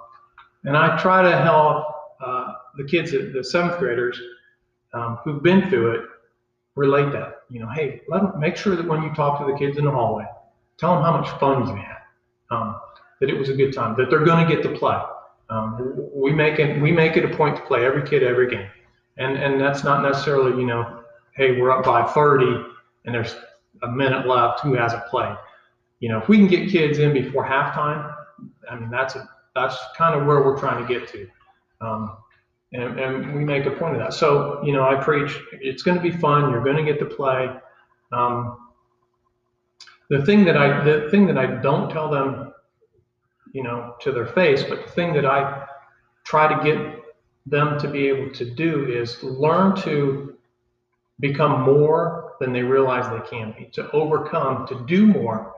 and 0.63 0.75
I 0.75 0.97
try 0.97 1.21
to 1.21 1.37
help 1.37 1.85
uh, 2.25 2.53
the 2.75 2.83
kids, 2.83 3.11
the 3.11 3.43
seventh 3.43 3.77
graders 3.77 4.19
um, 4.93 5.19
who've 5.23 5.43
been 5.43 5.69
through 5.69 5.91
it, 5.91 6.01
relate 6.77 7.11
that. 7.11 7.41
You 7.49 7.59
know, 7.59 7.69
hey, 7.69 8.01
let 8.07 8.21
them, 8.21 8.39
make 8.39 8.55
sure 8.55 8.75
that 8.75 8.87
when 8.87 9.03
you 9.03 9.13
talk 9.13 9.39
to 9.39 9.51
the 9.51 9.57
kids 9.57 9.77
in 9.77 9.85
the 9.85 9.91
hallway, 9.91 10.25
tell 10.77 10.93
them 10.95 11.03
how 11.03 11.17
much 11.17 11.29
fun 11.39 11.67
you 11.67 11.75
had, 11.75 11.97
um, 12.51 12.79
that 13.19 13.29
it 13.29 13.37
was 13.37 13.49
a 13.49 13.53
good 13.53 13.73
time, 13.73 13.95
that 13.97 14.09
they're 14.09 14.23
going 14.23 14.47
to 14.47 14.55
get 14.55 14.63
to 14.63 14.77
play. 14.77 14.97
Um, 15.49 16.09
we 16.13 16.31
make 16.33 16.59
it 16.59 16.81
we 16.81 16.91
make 16.91 17.15
it 17.15 17.23
a 17.23 17.35
point 17.35 17.55
to 17.55 17.61
play 17.63 17.85
every 17.85 18.07
kid 18.07 18.21
every 18.21 18.49
game, 18.49 18.67
and 19.17 19.37
and 19.37 19.59
that's 19.59 19.83
not 19.83 20.03
necessarily 20.03 20.59
you 20.59 20.67
know, 20.67 21.03
hey, 21.35 21.59
we're 21.59 21.71
up 21.71 21.85
by 21.85 22.03
30 22.03 22.65
and 23.05 23.15
there's 23.15 23.35
a 23.83 23.87
minute 23.87 24.27
left. 24.27 24.59
Who 24.59 24.73
hasn't 24.73 25.05
played? 25.05 25.37
You 26.01 26.09
know, 26.09 26.19
if 26.19 26.27
we 26.27 26.37
can 26.37 26.47
get 26.47 26.69
kids 26.69 26.99
in 26.99 27.13
before 27.13 27.45
halftime, 27.45 28.13
I 28.69 28.77
mean 28.77 28.89
that's 28.89 29.15
a 29.15 29.27
that's 29.55 29.77
kind 29.97 30.19
of 30.19 30.27
where 30.27 30.43
we're 30.43 30.59
trying 30.59 30.85
to 30.85 30.93
get 30.93 31.07
to. 31.09 31.27
Um, 31.79 32.17
and, 32.73 32.99
and, 32.99 33.35
we 33.35 33.45
make 33.45 33.65
a 33.65 33.71
point 33.71 33.95
of 33.95 34.01
that. 34.01 34.13
So, 34.13 34.61
you 34.63 34.73
know, 34.73 34.87
I 34.87 34.95
preach 34.95 35.37
it's 35.53 35.83
going 35.83 35.95
to 35.95 36.03
be 36.03 36.11
fun. 36.11 36.51
You're 36.51 36.63
going 36.63 36.77
to 36.77 36.83
get 36.83 36.99
to 36.99 37.05
play. 37.05 37.49
Um, 38.11 38.57
the 40.09 40.25
thing 40.25 40.45
that 40.45 40.57
I 40.57 40.83
the 40.83 41.09
thing 41.09 41.27
that 41.27 41.37
I 41.37 41.45
don't 41.61 41.89
tell 41.89 42.09
them, 42.09 42.53
you 43.53 43.63
know, 43.63 43.95
to 44.01 44.11
their 44.11 44.27
face, 44.27 44.63
but 44.63 44.85
the 44.85 44.91
thing 44.91 45.13
that 45.13 45.25
I 45.25 45.65
try 46.25 46.53
to 46.53 46.63
get 46.63 47.03
them 47.45 47.79
to 47.79 47.87
be 47.87 48.07
able 48.07 48.33
to 48.33 48.45
do 48.45 48.85
is 48.91 49.21
learn 49.23 49.75
to 49.77 50.37
become 51.19 51.61
more 51.61 52.33
than 52.39 52.53
they 52.53 52.61
realize 52.61 53.09
they 53.09 53.27
can 53.29 53.55
be, 53.57 53.65
to 53.73 53.89
overcome, 53.91 54.67
to 54.67 54.83
do 54.85 55.07
more 55.07 55.53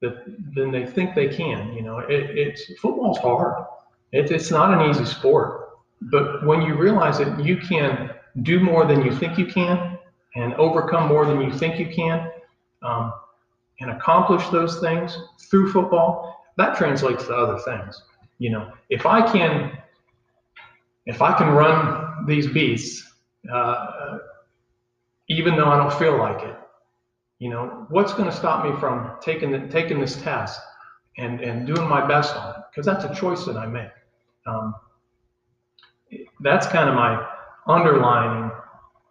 than 0.00 0.70
they 0.70 0.86
think 0.86 1.14
they 1.14 1.28
can. 1.28 1.72
You 1.72 1.82
know, 1.82 1.98
it, 1.98 2.38
it's 2.38 2.78
football's 2.78 3.18
hard. 3.18 3.64
It, 4.12 4.30
it's 4.30 4.50
not 4.50 4.72
an 4.72 4.90
easy 4.90 5.04
sport. 5.04 5.63
But 6.10 6.46
when 6.46 6.62
you 6.62 6.74
realize 6.74 7.18
that 7.18 7.44
you 7.44 7.56
can 7.56 8.10
do 8.42 8.60
more 8.60 8.84
than 8.84 9.02
you 9.04 9.14
think 9.14 9.38
you 9.38 9.46
can, 9.46 9.98
and 10.36 10.54
overcome 10.54 11.08
more 11.08 11.24
than 11.24 11.40
you 11.40 11.52
think 11.52 11.78
you 11.78 11.86
can, 11.86 12.30
um, 12.82 13.12
and 13.80 13.90
accomplish 13.90 14.48
those 14.48 14.80
things 14.80 15.16
through 15.50 15.72
football, 15.72 16.44
that 16.56 16.76
translates 16.76 17.26
to 17.26 17.34
other 17.34 17.58
things. 17.58 18.02
You 18.38 18.50
know, 18.50 18.72
if 18.90 19.06
I 19.06 19.20
can, 19.30 19.78
if 21.06 21.22
I 21.22 21.36
can 21.36 21.48
run 21.48 22.26
these 22.26 22.46
beasts, 22.46 23.12
uh, 23.52 24.18
even 25.28 25.56
though 25.56 25.68
I 25.68 25.76
don't 25.76 25.92
feel 25.98 26.18
like 26.18 26.42
it, 26.42 26.56
you 27.38 27.50
know, 27.50 27.86
what's 27.88 28.12
going 28.12 28.26
to 28.26 28.36
stop 28.36 28.64
me 28.64 28.78
from 28.78 29.12
taking 29.20 29.50
the, 29.50 29.66
taking 29.68 30.00
this 30.00 30.20
test 30.22 30.60
and 31.18 31.40
and 31.40 31.66
doing 31.66 31.88
my 31.88 32.06
best 32.06 32.34
on 32.36 32.50
it? 32.50 32.62
Because 32.70 32.86
that's 32.86 33.04
a 33.04 33.14
choice 33.14 33.44
that 33.44 33.56
I 33.56 33.66
make. 33.66 33.90
Um, 34.46 34.74
that's 36.44 36.66
kind 36.66 36.88
of 36.88 36.94
my 36.94 37.26
underlying 37.66 38.52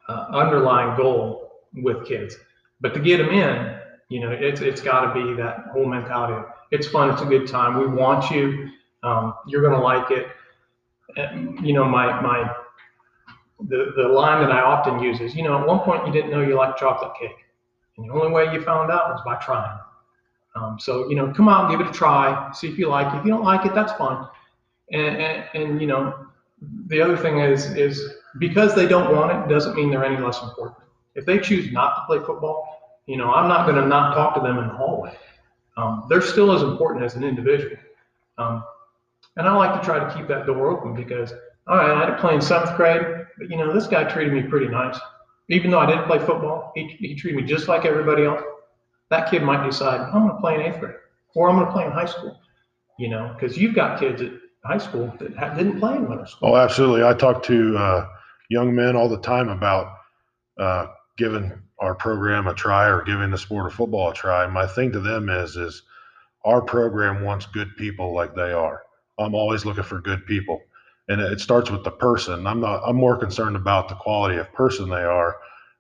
uh, 0.08 0.26
underlying 0.32 0.96
goal 0.96 1.52
with 1.74 2.06
kids. 2.06 2.36
But 2.80 2.94
to 2.94 3.00
get 3.00 3.18
them 3.18 3.30
in, 3.30 3.80
you 4.10 4.22
know, 4.22 4.32
it's 4.32 4.62
it's 4.62 4.82
got 4.82 5.14
to 5.14 5.14
be 5.14 5.34
that 5.42 5.66
whole 5.74 5.86
mentality. 5.86 6.34
Of, 6.34 6.46
it's 6.72 6.88
fun. 6.88 7.10
It's 7.10 7.22
a 7.22 7.26
good 7.26 7.48
time. 7.48 7.80
We 7.80 7.88
want 7.88 8.30
you. 8.32 8.70
Um, 9.04 9.34
you're 9.48 9.62
going 9.62 9.74
to 9.74 9.80
like 9.80 10.12
it. 10.12 10.28
And, 11.18 11.66
you 11.66 11.74
know, 11.74 11.86
my 11.86 12.22
my 12.22 12.56
the 13.68 13.94
the 13.96 14.08
line 14.08 14.42
that 14.42 14.52
I 14.52 14.62
often 14.62 15.00
use 15.00 15.20
is, 15.20 15.36
you 15.36 15.44
know, 15.44 15.60
at 15.60 15.68
one 15.68 15.80
point 15.80 16.06
you 16.08 16.14
didn't 16.14 16.32
know 16.32 16.42
you 16.42 16.56
liked 16.56 16.80
chocolate 16.80 17.14
cake, 17.20 17.36
and 17.98 18.10
the 18.10 18.14
only 18.14 18.32
way 18.32 18.52
you 18.54 18.62
found 18.62 18.92
out 18.92 19.10
was 19.10 19.22
by 19.26 19.36
trying. 19.36 19.78
Um, 20.56 20.78
so 20.80 21.10
you 21.10 21.16
know, 21.16 21.34
come 21.34 21.50
out, 21.50 21.72
give 21.72 21.82
it 21.82 21.88
a 21.88 21.92
try, 21.92 22.52
see 22.54 22.68
if 22.68 22.78
you 22.78 22.88
like 22.90 23.14
it. 23.14 23.18
If 23.18 23.26
you 23.26 23.32
don't 23.32 23.44
like 23.44 23.66
it, 23.66 23.74
that's 23.74 23.94
fine. 23.94 24.28
And, 24.92 25.18
and, 25.18 25.44
and 25.56 25.82
you 25.82 25.88
know, 25.88 26.23
the 26.88 27.02
other 27.02 27.18
thing 27.18 27.40
is 27.40 27.66
is 27.76 28.02
because 28.40 28.76
they 28.76 28.88
don't 28.88 29.16
want 29.16 29.32
it 29.32 29.54
doesn't 29.54 29.76
mean 29.76 29.92
they're 29.92 30.06
any 30.06 30.22
less 30.22 30.42
important. 30.42 30.80
If 31.16 31.26
they 31.26 31.40
choose 31.40 31.72
not 31.72 31.96
to 31.96 32.06
play 32.08 32.26
football, 32.26 32.74
you 33.06 33.18
know, 33.18 33.32
I'm 33.32 33.48
not 33.48 33.68
going 33.68 33.82
to 33.82 33.88
not 33.88 34.16
talk 34.16 34.36
to 34.36 34.42
them 34.42 34.58
in 34.58 34.68
the 34.68 34.74
hallway. 34.74 35.16
Um, 35.78 36.06
they're 36.10 36.22
still 36.22 36.52
as 36.52 36.62
important 36.62 37.04
as 37.04 37.16
an 37.16 37.24
individual. 37.24 37.76
Um, 38.38 38.64
and 39.38 39.48
I 39.48 39.56
like 39.56 39.80
to 39.80 39.86
try 39.86 40.00
to 40.00 40.14
keep 40.16 40.28
that 40.28 40.46
door 40.46 40.70
open 40.70 40.96
because, 40.96 41.34
all 41.68 41.78
right, 41.78 41.92
I 41.92 42.00
had 42.00 42.16
to 42.16 42.22
play 42.22 42.36
in 42.36 42.42
seventh 42.42 42.76
grade, 42.76 43.26
but 43.38 43.50
you 43.50 43.58
know, 43.58 43.74
this 43.74 43.88
guy 43.88 44.04
treated 44.04 44.34
me 44.34 44.44
pretty 44.44 44.68
nice. 44.68 44.98
Even 45.50 45.72
though 45.72 45.80
I 45.80 45.86
didn't 45.86 46.06
play 46.06 46.20
football, 46.20 46.72
he, 46.76 46.88
he 47.00 47.16
treated 47.16 47.42
me 47.42 47.48
just 47.48 47.68
like 47.68 47.86
everybody 47.86 48.26
else. 48.26 48.42
That 49.10 49.30
kid 49.30 49.44
might 49.44 49.66
decide, 49.66 50.02
I'm 50.02 50.24
going 50.24 50.36
to 50.36 50.42
play 50.42 50.56
in 50.56 50.62
eighth 50.62 50.80
grade 50.80 50.96
or 51.36 51.50
I'm 51.50 51.56
going 51.56 51.68
to 51.68 51.72
play 51.72 51.86
in 51.86 51.92
high 51.92 52.06
school, 52.06 52.40
you 52.98 53.10
know, 53.10 53.36
because 53.36 53.58
you've 53.58 53.76
got 53.76 54.00
kids 54.00 54.22
at 54.22 54.32
high 54.66 54.78
school 54.78 55.14
that 55.20 55.36
ha- 55.36 55.54
didn't 55.54 55.80
play 55.80 55.96
in 55.96 56.10
middle 56.10 56.26
school. 56.26 56.50
Oh, 56.50 56.56
absolutely. 56.56 57.04
I 57.04 57.14
talk 57.14 57.44
to 57.44 57.78
uh, 57.78 58.08
young 58.50 58.76
men 58.76 58.96
all 58.96 59.10
the 59.10 59.20
time 59.20 59.50
about 59.50 59.96
uh, 60.60 60.88
giving 61.18 61.52
our 61.80 61.96
program 61.96 62.48
a 62.48 62.54
try 62.54 62.88
or 62.88 63.04
giving 63.04 63.32
the 63.32 63.38
sport 63.38 63.68
of 63.68 63.74
football 63.74 64.12
a 64.12 64.14
try. 64.14 64.48
My 64.48 64.68
thing 64.68 64.92
to 64.94 65.00
them 65.00 65.30
is, 65.30 65.56
is 65.58 65.84
our 66.46 66.62
program 66.62 67.24
wants 67.24 67.46
good 67.48 67.76
people 67.78 68.14
like 68.14 68.36
they 68.36 68.52
are. 68.52 68.84
I'm 69.20 69.36
always 69.36 69.66
looking 69.66 69.84
for 69.84 70.02
good 70.02 70.26
people, 70.26 70.62
and 71.08 71.22
it 71.22 71.40
starts 71.40 71.70
with 71.70 71.84
the 71.84 71.92
person. 71.92 72.48
I'm 72.48 72.60
not. 72.60 72.82
I'm 72.86 72.96
more 72.96 73.18
concerned 73.18 73.56
about 73.56 73.90
the 73.90 73.96
quality 73.96 74.38
of 74.38 74.52
person 74.54 74.90
they 74.90 75.04
are 75.04 75.38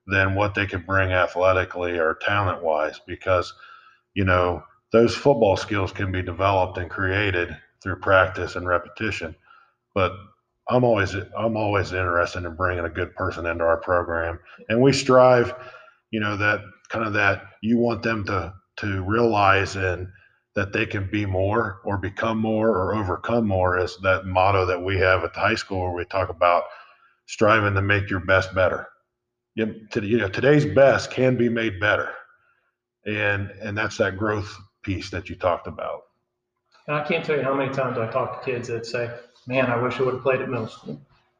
than 0.07 0.35
what 0.35 0.53
they 0.53 0.67
can 0.67 0.83
bring 0.85 1.11
athletically 1.11 1.97
or 1.97 2.15
talent 2.21 2.61
wise, 2.61 2.99
because 3.07 3.53
you 4.13 4.23
know 4.23 4.63
those 4.91 5.15
football 5.15 5.57
skills 5.57 5.91
can 5.91 6.11
be 6.11 6.21
developed 6.21 6.77
and 6.77 6.91
created 6.91 7.57
through 7.83 7.97
practice 7.97 8.55
and 8.55 8.67
repetition. 8.67 9.35
But 9.93 10.13
I'm 10.69 10.83
always 10.83 11.13
I'm 11.37 11.57
always 11.57 11.91
interested 11.91 12.45
in 12.45 12.55
bringing 12.55 12.85
a 12.85 12.89
good 12.89 13.13
person 13.15 13.45
into 13.45 13.65
our 13.65 13.77
program, 13.77 14.39
and 14.69 14.81
we 14.81 14.93
strive, 14.93 15.53
you 16.11 16.21
know, 16.21 16.37
that 16.37 16.61
kind 16.89 17.05
of 17.05 17.13
that 17.13 17.43
you 17.61 17.77
want 17.77 18.01
them 18.01 18.23
to 18.25 18.53
to 18.77 19.03
realize 19.03 19.75
and 19.75 20.07
that 20.55 20.71
they 20.71 20.85
can 20.85 21.09
be 21.11 21.25
more 21.25 21.81
or 21.83 21.97
become 21.97 22.37
more 22.37 22.69
or 22.69 22.95
overcome 22.95 23.47
more 23.47 23.77
is 23.77 23.97
that 24.03 24.25
motto 24.25 24.65
that 24.65 24.81
we 24.81 24.97
have 24.97 25.23
at 25.23 25.33
the 25.33 25.39
high 25.39 25.55
school 25.55 25.81
where 25.83 25.93
we 25.93 26.05
talk 26.05 26.29
about 26.29 26.63
striving 27.25 27.73
to 27.73 27.81
make 27.81 28.09
your 28.09 28.19
best 28.19 28.53
better. 28.53 28.87
You 29.55 29.65
know, 29.65 30.29
today's 30.29 30.65
best 30.65 31.11
can 31.11 31.37
be 31.37 31.49
made 31.49 31.79
better, 31.79 32.09
and 33.05 33.51
and 33.61 33.77
that's 33.77 33.97
that 33.97 34.17
growth 34.17 34.55
piece 34.81 35.09
that 35.09 35.29
you 35.29 35.35
talked 35.35 35.67
about. 35.67 36.01
And 36.87 36.95
I 36.95 37.03
can't 37.03 37.23
tell 37.23 37.37
you 37.37 37.43
how 37.43 37.53
many 37.53 37.73
times 37.73 37.97
I 37.97 38.09
talk 38.11 38.43
to 38.43 38.51
kids 38.51 38.67
that 38.67 38.85
say, 38.85 39.09
man, 39.47 39.67
I 39.67 39.81
wish 39.81 39.99
I 39.99 40.03
would 40.03 40.15
have 40.15 40.23
played 40.23 40.41
at 40.41 40.49
middle 40.49 40.67
school. 40.67 40.99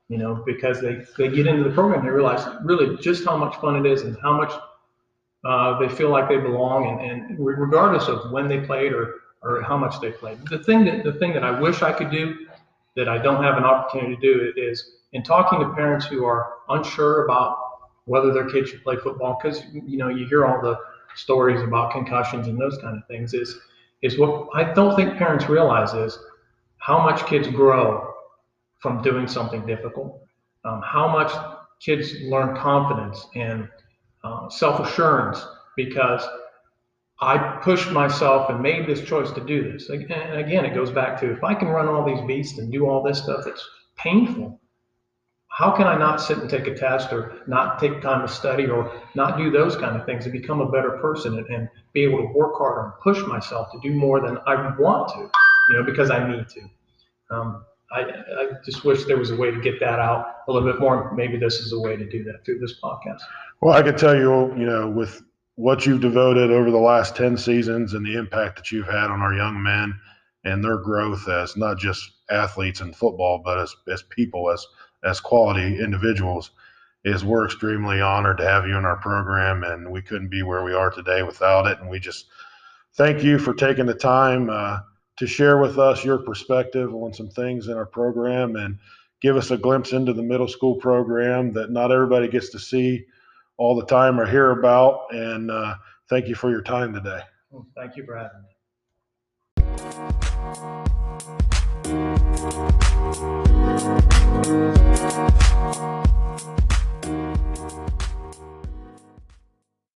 You 0.10 0.18
know, 0.18 0.44
because 0.46 0.82
they, 0.82 1.02
they 1.18 1.34
get 1.34 1.48
into 1.48 1.64
the 1.64 1.74
program, 1.74 2.04
they 2.04 2.12
realize 2.12 2.46
really 2.64 2.98
just 2.98 3.26
how 3.26 3.38
much 3.38 3.56
fun 3.56 3.84
it 3.84 3.90
is 3.90 4.02
and 4.04 4.18
how 4.22 4.36
much 4.36 4.52
uh, 5.46 5.80
they 5.80 5.90
feel 5.90 6.10
like 6.10 6.30
they 6.30 6.38
belong, 6.38 7.00
and, 7.00 7.30
and 7.30 7.40
regardless 7.40 8.08
of 8.08 8.32
when 8.32 8.48
they 8.48 8.60
played 8.60 8.94
or, 8.94 9.16
or 9.42 9.62
how 9.62 9.78
much 9.78 10.00
they 10.02 10.12
played. 10.12 10.38
The 10.50 10.60
thing 10.60 10.86
that 10.86 11.04
the 11.04 11.14
thing 11.14 11.34
that 11.34 11.44
I 11.44 11.60
wish 11.60 11.82
I 11.82 11.92
could 11.92 12.12
do 12.12 12.48
that 12.96 13.10
I 13.10 13.18
don't 13.18 13.44
have 13.44 13.58
an 13.58 13.64
opportunity 13.64 14.16
to 14.16 14.22
do 14.22 14.54
is 14.56 14.98
in 15.14 15.24
talking 15.24 15.60
to 15.60 15.74
parents 15.74 16.06
who 16.06 16.26
are 16.26 16.54
unsure 16.70 17.26
about 17.26 17.58
whether 18.06 18.32
their 18.34 18.50
kids 18.50 18.70
should 18.70 18.84
play 18.84 18.98
football, 18.98 19.40
because 19.42 19.64
you 19.74 19.98
know 19.98 20.10
you 20.10 20.28
hear 20.28 20.46
all 20.46 20.62
the 20.62 20.78
stories 21.16 21.62
about 21.62 21.92
concussions 21.92 22.48
and 22.48 22.60
those 22.60 22.78
kind 22.80 22.98
of 22.98 23.08
things. 23.08 23.34
Is 23.34 23.58
is 24.04 24.20
what 24.20 24.50
I 24.54 24.74
don't 24.74 24.96
think 24.96 25.18
parents 25.18 25.50
realize 25.50 25.94
is 25.94 26.20
how 26.78 27.00
much 27.02 27.26
kids 27.26 27.48
grow 27.48 28.14
from 28.80 29.02
doing 29.02 29.28
something 29.28 29.66
difficult, 29.66 30.22
um, 30.66 30.82
how 30.84 31.08
much 31.08 31.32
kids 31.80 32.14
learn 32.24 32.56
confidence 32.56 33.26
and 33.36 33.68
uh, 34.24 34.50
self 34.50 34.80
assurance 34.86 35.44
because 35.78 36.22
I 37.22 37.60
pushed 37.64 37.90
myself 37.92 38.50
and 38.50 38.62
made 38.62 38.86
this 38.86 39.02
choice 39.02 39.32
to 39.32 39.42
do 39.42 39.72
this. 39.72 39.90
And 39.90 40.04
again, 40.12 40.66
it 40.66 40.74
goes 40.74 40.92
back 40.92 41.20
to 41.22 41.32
if 41.32 41.44
I 41.44 41.54
can 41.54 41.70
run 41.70 41.88
all 41.88 42.06
these 42.06 42.26
beasts 42.28 42.60
and 42.60 42.72
do 42.72 42.88
all 42.88 43.02
this 43.02 43.24
stuff 43.24 43.46
that's 43.46 43.66
painful, 43.98 44.60
how 45.54 45.70
can 45.70 45.86
I 45.86 45.96
not 45.96 46.20
sit 46.20 46.40
and 46.40 46.50
take 46.50 46.66
a 46.66 46.74
test 46.74 47.14
or 47.14 47.34
not 47.46 47.78
take 47.78 48.02
time 48.02 48.28
to 48.28 48.34
study 48.34 48.66
or 48.66 49.00
not 49.14 49.38
do 49.38 49.52
those 49.52 49.76
kind 49.76 49.96
of 49.96 50.04
things 50.04 50.26
and 50.26 50.34
become 50.34 50.62
a 50.62 50.72
better 50.72 50.98
person 50.98 51.38
and, 51.38 51.48
and 51.48 51.70
be 51.94 52.02
able 52.04 52.18
to 52.20 52.34
work 52.34 52.58
harder 52.58 52.86
and 52.86 52.94
push 53.04 53.24
myself 53.28 53.72
to 53.72 53.80
do 53.80 53.94
more 53.94 54.20
than 54.20 54.40
I 54.48 54.76
want 54.80 55.10
to, 55.10 55.30
you 55.70 55.78
know, 55.78 55.84
because 55.84 56.10
I 56.10 56.28
need 56.28 56.50
to. 56.50 56.62
Um, 57.30 57.66
I, 57.92 58.02
I 58.02 58.50
just 58.66 58.84
wish 58.84 59.06
there 59.06 59.18
was 59.18 59.30
a 59.30 59.36
way 59.36 59.52
to 59.52 59.62
get 59.62 59.80
that 59.80 60.00
out 60.00 60.38
a 60.48 60.52
little 60.52 60.68
bit 60.72 60.82
more. 60.82 61.14
Maybe 61.14 61.38
this 61.38 61.60
is 61.60 61.72
a 61.72 61.80
way 61.80 61.96
to 61.98 62.10
do 62.10 62.24
that 62.24 62.44
through 62.44 62.58
this 62.58 62.80
podcast. 62.84 63.22
Well, 63.62 63.76
I 63.76 63.84
can 63.84 63.96
tell 63.96 64.16
you, 64.16 64.48
you 64.58 64.66
know, 64.66 64.90
with 64.90 65.22
what 65.54 65.86
you've 65.86 66.02
devoted 66.02 66.50
over 66.50 66.72
the 66.72 66.80
last 66.80 67.16
10 67.16 67.38
seasons 67.38 67.94
and 67.94 68.04
the 68.04 68.18
impact 68.18 68.56
that 68.56 68.72
you've 68.72 68.88
had 68.88 69.12
on 69.12 69.22
our 69.22 69.36
young 69.36 69.62
men 69.62 69.94
and 70.46 70.64
their 70.64 70.78
growth 70.78 71.30
as 71.30 71.56
not 71.56 71.78
just 71.78 72.10
athletes 72.32 72.82
in 72.82 72.92
football, 72.92 73.40
but 73.46 73.60
as, 73.60 73.76
as 73.88 74.02
people, 74.02 74.50
as 74.50 74.66
as 75.04 75.20
quality 75.20 75.80
individuals 75.80 76.52
is 77.06 77.26
we're 77.26 77.46
extremely 77.46 78.00
honored 78.02 78.38
to 78.38 78.46
have 78.46 78.68
you 78.68 78.78
in 78.78 78.86
our 78.86 78.96
program 78.98 79.64
and 79.64 79.92
we 79.92 80.02
couldn't 80.02 80.30
be 80.30 80.42
where 80.42 80.64
we 80.64 80.74
are 80.74 80.90
today 80.90 81.22
without 81.22 81.68
it. 81.68 81.80
And 81.80 81.90
we 81.90 82.00
just 82.00 82.28
thank 82.94 83.24
you 83.24 83.38
for 83.38 83.54
taking 83.54 83.86
the 83.86 83.94
time 83.94 84.50
uh, 84.50 84.80
to 85.18 85.28
share 85.28 85.58
with 85.58 85.78
us 85.78 86.06
your 86.06 86.20
perspective 86.20 86.94
on 86.96 87.14
some 87.14 87.30
things 87.30 87.68
in 87.68 87.74
our 87.74 87.86
program 87.86 88.56
and 88.56 88.80
give 89.22 89.36
us 89.36 89.52
a 89.52 89.58
glimpse 89.58 89.92
into 89.92 90.14
the 90.14 90.24
middle 90.24 90.48
school 90.48 90.76
program 90.76 91.52
that 91.54 91.72
not 91.72 91.92
everybody 91.92 92.28
gets 92.28 92.50
to 92.52 92.60
see 92.60 93.06
all 93.58 93.76
the 93.76 93.86
time 93.86 94.20
or 94.20 94.26
hear 94.26 94.52
about. 94.52 95.08
And 95.12 95.52
uh, 95.52 95.76
thank 96.10 96.28
you 96.28 96.36
for 96.36 96.50
your 96.50 96.62
time 96.62 96.94
today. 96.94 97.22
Well, 97.52 97.68
thank 97.76 97.98
you 97.98 98.06
for 98.06 98.16
having 98.18 98.44
me 98.44 98.50
Thank 103.16 103.48
you. 105.78 106.03